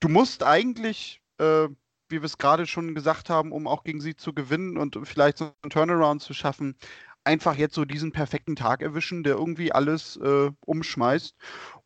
[0.00, 1.68] du musst eigentlich, äh,
[2.08, 5.38] wie wir es gerade schon gesagt haben, um auch gegen sie zu gewinnen und vielleicht
[5.38, 6.76] so einen Turnaround zu schaffen,
[7.24, 11.34] einfach jetzt so diesen perfekten Tag erwischen, der irgendwie alles äh, umschmeißt.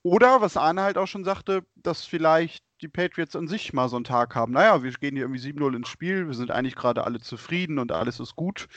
[0.02, 3.96] Oder, was Arne halt auch schon sagte, dass vielleicht die Patriots an sich mal so
[3.96, 4.52] einen Tag haben.
[4.52, 7.92] Naja, wir gehen hier irgendwie 7-0 ins Spiel, wir sind eigentlich gerade alle zufrieden und
[7.92, 8.68] alles ist gut.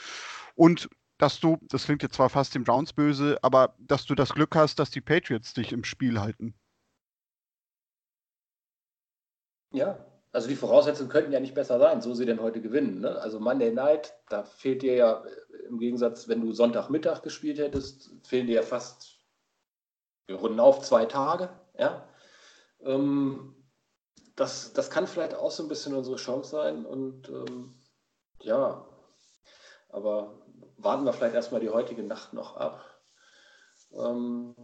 [0.54, 0.88] Und
[1.18, 4.56] dass du, das klingt jetzt zwar fast dem Browns böse, aber dass du das Glück
[4.56, 6.54] hast, dass die Patriots dich im Spiel halten.
[9.70, 13.00] Ja, also die Voraussetzungen könnten ja nicht besser sein, so sie denn heute gewinnen.
[13.00, 13.20] Ne?
[13.20, 15.24] Also Monday Night, da fehlt dir ja
[15.68, 19.18] im Gegensatz, wenn du Sonntagmittag gespielt hättest, fehlen dir ja fast,
[20.26, 21.50] wir runden auf zwei Tage.
[21.78, 22.08] Ja?
[22.80, 23.54] Ähm,
[24.34, 26.86] das, das kann vielleicht auch so ein bisschen unsere Chance sein.
[26.86, 27.74] Und ähm,
[28.40, 28.86] ja,
[29.90, 30.42] aber
[30.78, 32.84] warten wir vielleicht erstmal die heutige Nacht noch ab.
[33.92, 34.54] Ähm,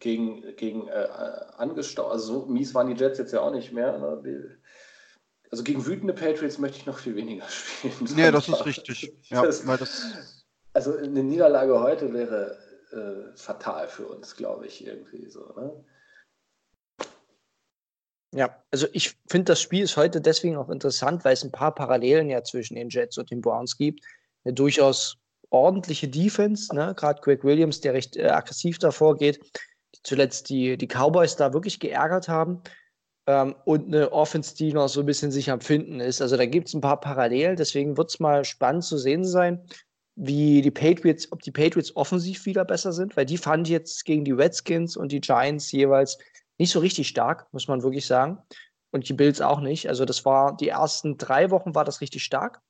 [0.00, 1.08] gegen gegen äh,
[1.56, 3.96] angestaucht, also so mies waren die Jets jetzt ja auch nicht mehr.
[3.96, 4.22] Ne?
[4.24, 4.63] Die,
[5.50, 8.18] also gegen wütende Patriots möchte ich noch viel weniger spielen.
[8.18, 9.12] Ja, das ist richtig.
[9.28, 12.58] Ja, das, das also eine Niederlage heute wäre
[12.92, 15.52] äh, fatal für uns, glaube ich, irgendwie so.
[15.56, 15.84] Ne?
[18.34, 21.72] Ja, also ich finde, das Spiel ist heute deswegen auch interessant, weil es ein paar
[21.72, 24.04] Parallelen ja zwischen den Jets und den Browns gibt.
[24.44, 25.16] Eine durchaus
[25.50, 26.94] ordentliche Defense, ne?
[26.96, 29.38] gerade Greg Williams, der recht äh, aggressiv davor geht,
[29.94, 32.60] die zuletzt die, die Cowboys da wirklich geärgert haben.
[33.26, 36.20] Ähm, und eine Offense, die noch so ein bisschen sich am Finden ist.
[36.20, 39.66] Also da gibt es ein paar Parallelen, deswegen wird es mal spannend zu sehen sein,
[40.16, 44.24] wie die Patriots, ob die Patriots offensiv wieder besser sind, weil die fand jetzt gegen
[44.24, 46.18] die Redskins und die Giants jeweils
[46.58, 48.38] nicht so richtig stark, muss man wirklich sagen.
[48.90, 49.88] Und die Bills auch nicht.
[49.88, 52.60] Also das war, die ersten drei Wochen war das richtig stark,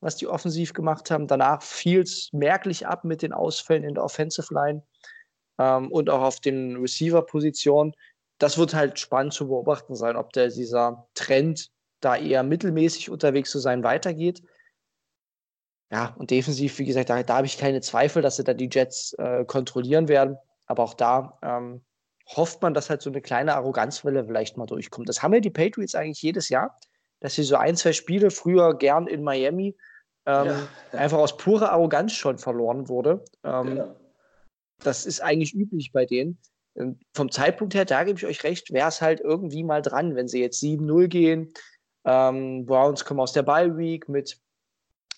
[0.00, 1.26] was die offensiv gemacht haben.
[1.26, 4.82] Danach fiel es merklich ab mit den Ausfällen in der Offensive Line
[5.58, 7.94] ähm, und auch auf den Receiver-Positionen.
[8.40, 11.70] Das wird halt spannend zu beobachten sein, ob der, dieser Trend,
[12.00, 14.42] da eher mittelmäßig unterwegs zu sein, weitergeht.
[15.92, 18.70] Ja, und defensiv, wie gesagt, da, da habe ich keine Zweifel, dass sie da die
[18.72, 20.38] Jets äh, kontrollieren werden.
[20.66, 21.84] Aber auch da ähm,
[22.26, 25.08] hofft man, dass halt so eine kleine Arroganzwelle vielleicht mal durchkommt.
[25.08, 26.78] Das haben ja die Patriots eigentlich jedes Jahr,
[27.18, 29.76] dass sie so ein, zwei Spiele früher gern in Miami
[30.26, 30.68] ähm, ja.
[30.92, 33.22] einfach aus purer Arroganz schon verloren wurde.
[33.44, 33.96] Ähm, ja.
[34.78, 36.38] Das ist eigentlich üblich bei denen.
[36.80, 40.16] Und vom Zeitpunkt her, da gebe ich euch recht, wäre es halt irgendwie mal dran,
[40.16, 41.52] wenn sie jetzt 7-0 gehen.
[42.04, 44.40] Ähm, Browns kommen aus der Bye Week mit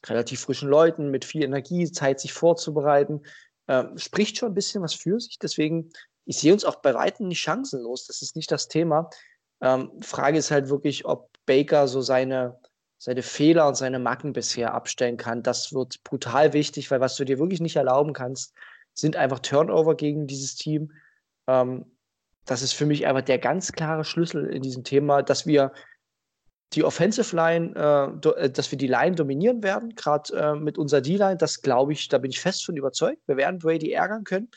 [0.07, 3.23] relativ frischen Leuten, mit viel Energie, Zeit, sich vorzubereiten.
[3.69, 5.39] Ähm, spricht schon ein bisschen was für sich.
[5.39, 5.93] Deswegen
[6.25, 8.07] ich sehe uns auch bei weitem nicht chancenlos.
[8.07, 9.11] Das ist nicht das Thema.
[9.61, 12.59] Ähm, Frage ist halt wirklich, ob Baker so seine,
[12.99, 15.43] seine Fehler und seine Macken bisher abstellen kann.
[15.43, 18.55] Das wird brutal wichtig, weil was du dir wirklich nicht erlauben kannst,
[18.95, 20.93] sind einfach Turnover gegen dieses Team.
[21.47, 21.87] Ähm,
[22.45, 25.73] das ist für mich einfach der ganz klare Schlüssel in diesem Thema, dass wir
[26.73, 31.03] die Offensive Line, äh, äh dass wir die Line dominieren werden, gerade äh, mit unserer
[31.03, 33.21] D-Line, das glaube ich, da bin ich fest von überzeugt.
[33.27, 34.51] Wir werden Brady ärgern können.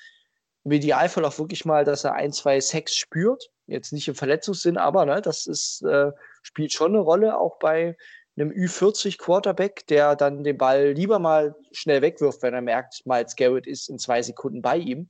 [0.64, 3.52] Im Idealfall auch wirklich mal, dass er ein, zwei Sex spürt.
[3.68, 6.12] Jetzt nicht im Verletzungssinn, aber ne, das ist, äh,
[6.42, 7.96] spielt schon eine Rolle, auch bei
[8.38, 13.36] einem Ü40 Quarterback, der dann den Ball lieber mal schnell wegwirft, wenn er merkt, Miles
[13.36, 15.10] Garrett ist in zwei Sekunden bei ihm.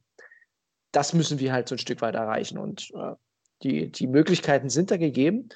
[0.96, 2.58] Das müssen wir halt so ein Stück weit erreichen.
[2.58, 3.16] Und äh,
[3.64, 5.50] die, die Möglichkeiten sind da gegeben.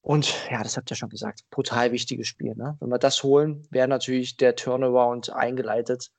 [0.00, 2.54] Und ja, das habt ihr schon gesagt, brutal wichtiges Spiel.
[2.54, 2.76] Ne?
[2.80, 6.10] Wenn wir das holen, wäre natürlich der Turnaround eingeleitet.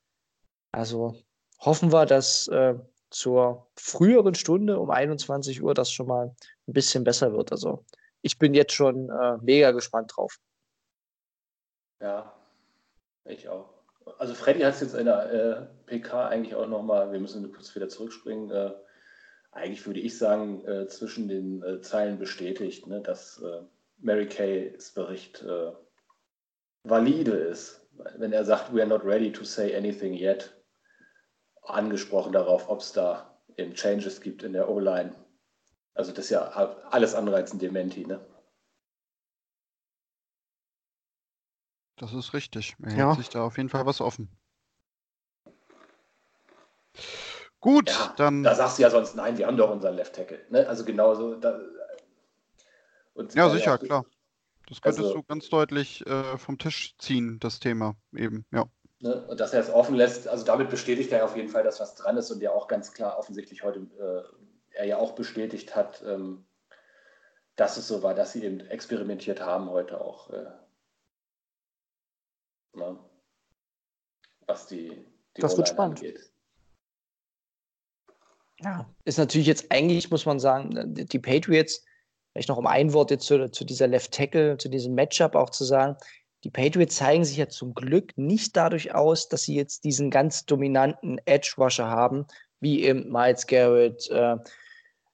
[0.72, 1.22] Also
[1.60, 2.76] hoffen wir, dass äh,
[3.10, 6.36] zur früheren Stunde um 21 Uhr das schon mal
[6.68, 7.52] ein bisschen besser wird.
[7.52, 7.84] Also
[8.22, 10.38] ich bin jetzt schon äh, mega gespannt drauf.
[12.02, 12.34] Ja,
[13.26, 13.74] ich auch.
[14.18, 17.74] Also Freddy hat es jetzt in der äh, PK eigentlich auch nochmal, wir müssen kurz
[17.76, 18.72] wieder zurückspringen, äh,
[19.52, 23.62] eigentlich würde ich sagen, äh, zwischen den äh, Zeilen bestätigt, ne, dass äh,
[23.97, 25.43] Mary Kays Bericht
[26.84, 27.86] valide ist.
[28.18, 30.54] Wenn er sagt, we are not ready to say anything yet,
[31.64, 35.14] angesprochen darauf, ob es da eben Changes gibt in der O-Line
[36.00, 36.43] also das ist ja
[36.91, 38.22] alles ein Dementi, ne?
[42.00, 42.76] Das ist richtig.
[42.82, 43.08] Er ja.
[43.08, 44.30] hält sich da auf jeden Fall was offen.
[47.60, 48.41] Gut, ja, dann.
[48.41, 50.39] Da sagst du ja sonst, nein, wir haben doch unseren Left Tackle.
[50.50, 50.68] Ne?
[50.68, 51.36] Also genauso.
[51.36, 51.60] Da,
[53.14, 54.06] und, ja, sicher, ja, klar.
[54.70, 58.66] Das könntest also, du ganz deutlich äh, vom Tisch ziehen, das Thema eben, ja.
[59.02, 59.26] Ne?
[59.28, 61.95] Und dass er es offen lässt, also damit bestätigt er auf jeden Fall, dass was
[61.95, 66.02] dran ist und ja auch ganz klar offensichtlich heute äh, er ja auch bestätigt hat,
[66.06, 66.45] ähm,
[67.56, 70.45] dass es so war, dass sie eben experimentiert haben heute auch, äh,
[72.74, 72.97] ne,
[74.47, 74.89] was die,
[75.38, 75.99] die das wird spannend.
[75.99, 76.32] Angeht.
[78.61, 81.86] Ja, ist natürlich jetzt eigentlich, muss man sagen, die Patriots,
[82.34, 85.49] vielleicht noch um ein Wort jetzt zu, zu dieser Left Tackle, zu diesem Matchup auch
[85.49, 85.95] zu sagen,
[86.43, 90.45] die Patriots zeigen sich ja zum Glück nicht dadurch aus, dass sie jetzt diesen ganz
[90.45, 92.26] dominanten Edge Rusher haben,
[92.59, 94.38] wie eben Miles Garrett, äh,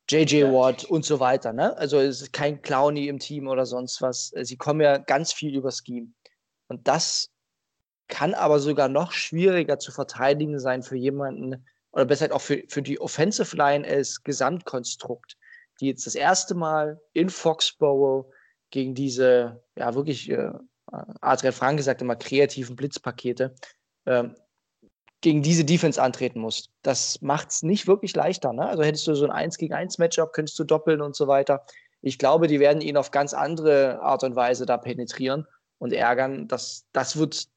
[0.09, 1.51] JJ Watt und so weiter.
[1.51, 1.75] Ne?
[1.77, 4.31] Also es ist kein Clowny im Team oder sonst was.
[4.35, 6.13] Sie kommen ja ganz viel über Scheme.
[6.67, 7.31] Und das
[8.07, 12.81] kann aber sogar noch schwieriger zu verteidigen sein für jemanden, oder besser auch für, für
[12.81, 15.37] die Offensive Line als Gesamtkonstrukt,
[15.79, 18.31] die jetzt das erste Mal in Foxborough
[18.69, 20.51] gegen diese, ja wirklich, äh,
[21.21, 23.55] Adrian Frank gesagt immer, kreativen Blitzpakete,
[24.05, 24.25] äh,
[25.21, 26.69] gegen diese Defense antreten musst.
[26.83, 28.53] Das macht es nicht wirklich leichter.
[28.53, 28.67] Ne?
[28.67, 31.65] Also hättest du so ein 1 gegen 1 Matchup, könntest du doppeln und so weiter.
[32.01, 35.47] Ich glaube, die werden ihn auf ganz andere Art und Weise da penetrieren
[35.79, 36.47] und ärgern.
[36.47, 37.47] Das, das wird,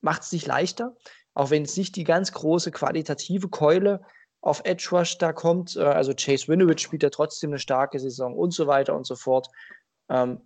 [0.00, 0.96] macht es nicht leichter,
[1.34, 4.02] auch wenn es nicht die ganz große qualitative Keule
[4.40, 5.76] auf Edge Rush da kommt.
[5.76, 9.16] Äh, also Chase Winovich spielt ja trotzdem eine starke Saison und so weiter und so
[9.16, 9.48] fort.
[10.08, 10.40] Ähm,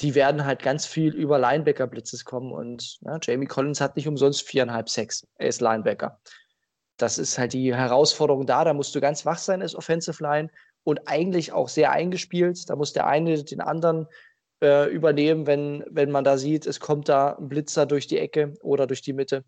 [0.00, 4.42] die werden halt ganz viel über Linebacker-Blitzes kommen und ja, Jamie Collins hat nicht umsonst
[4.42, 5.26] viereinhalb Sex.
[5.36, 6.20] Er ist Linebacker.
[6.98, 8.64] Das ist halt die Herausforderung da.
[8.64, 10.50] Da musst du ganz wach sein als Offensive Line
[10.84, 12.68] und eigentlich auch sehr eingespielt.
[12.70, 14.06] Da muss der eine den anderen
[14.62, 18.54] äh, übernehmen, wenn, wenn man da sieht, es kommt da ein Blitzer durch die Ecke
[18.62, 19.44] oder durch die Mitte.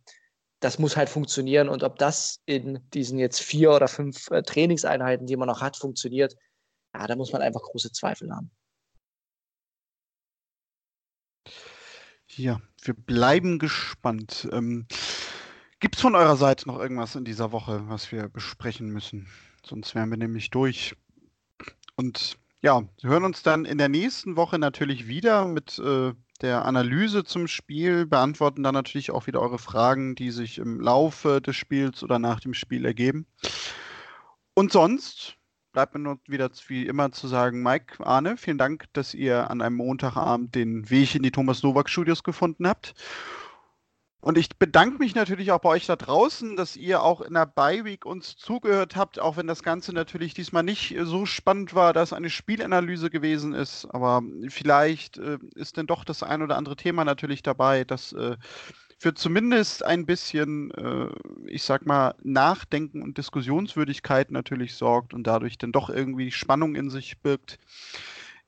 [0.60, 1.68] Das muss halt funktionieren.
[1.68, 5.76] Und ob das in diesen jetzt vier oder fünf äh, Trainingseinheiten, die man noch hat,
[5.76, 6.36] funktioniert,
[6.94, 8.50] ja, da muss man einfach große Zweifel haben.
[12.28, 14.48] Ja, wir bleiben gespannt.
[14.52, 14.86] Ähm,
[15.80, 19.28] Gibt es von eurer Seite noch irgendwas in dieser Woche, was wir besprechen müssen?
[19.64, 20.94] Sonst wären wir nämlich durch.
[21.96, 26.64] Und ja, wir hören uns dann in der nächsten Woche natürlich wieder mit äh, der
[26.64, 31.56] Analyse zum Spiel, beantworten dann natürlich auch wieder eure Fragen, die sich im Laufe des
[31.56, 33.26] Spiels oder nach dem Spiel ergeben.
[34.54, 35.36] Und sonst
[35.72, 39.60] bleibt mir nur wieder wie immer zu sagen, Mike, Arne, vielen Dank, dass ihr an
[39.60, 42.94] einem Montagabend den Weg in die Thomas Nowak Studios gefunden habt.
[44.20, 47.46] Und ich bedanke mich natürlich auch bei euch da draußen, dass ihr auch in der
[47.46, 52.12] Bye-Week uns zugehört habt, auch wenn das Ganze natürlich diesmal nicht so spannend war, dass
[52.12, 53.86] eine Spielanalyse gewesen ist.
[53.86, 58.36] Aber vielleicht äh, ist denn doch das ein oder andere Thema natürlich dabei, das äh,
[58.98, 61.08] für zumindest ein bisschen, äh,
[61.46, 66.90] ich sag mal, Nachdenken und Diskussionswürdigkeit natürlich sorgt und dadurch dann doch irgendwie Spannung in
[66.90, 67.58] sich birgt.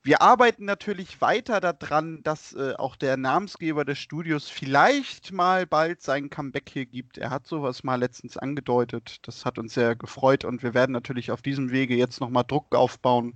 [0.03, 6.01] Wir arbeiten natürlich weiter daran, dass äh, auch der Namensgeber des Studios vielleicht mal bald
[6.01, 7.17] sein Comeback hier gibt.
[7.17, 9.25] Er hat sowas mal letztens angedeutet.
[9.25, 12.75] Das hat uns sehr gefreut und wir werden natürlich auf diesem Wege jetzt nochmal Druck
[12.75, 13.35] aufbauen.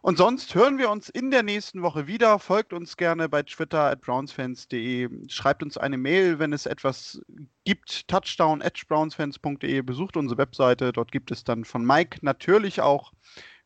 [0.00, 2.38] Und sonst hören wir uns in der nächsten Woche wieder.
[2.38, 5.08] Folgt uns gerne bei Twitter at brownsfans.de.
[5.28, 7.20] Schreibt uns eine Mail, wenn es etwas
[7.64, 8.06] gibt.
[8.06, 9.82] Touchdown at brownsfans.de.
[9.82, 10.92] Besucht unsere Webseite.
[10.92, 13.12] Dort gibt es dann von Mike natürlich auch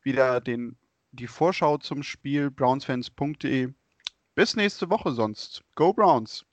[0.03, 0.79] wieder den
[1.13, 3.73] die Vorschau zum Spiel brownsfans.de.
[4.35, 5.63] Bis nächste Woche sonst.
[5.75, 6.47] Go Browns!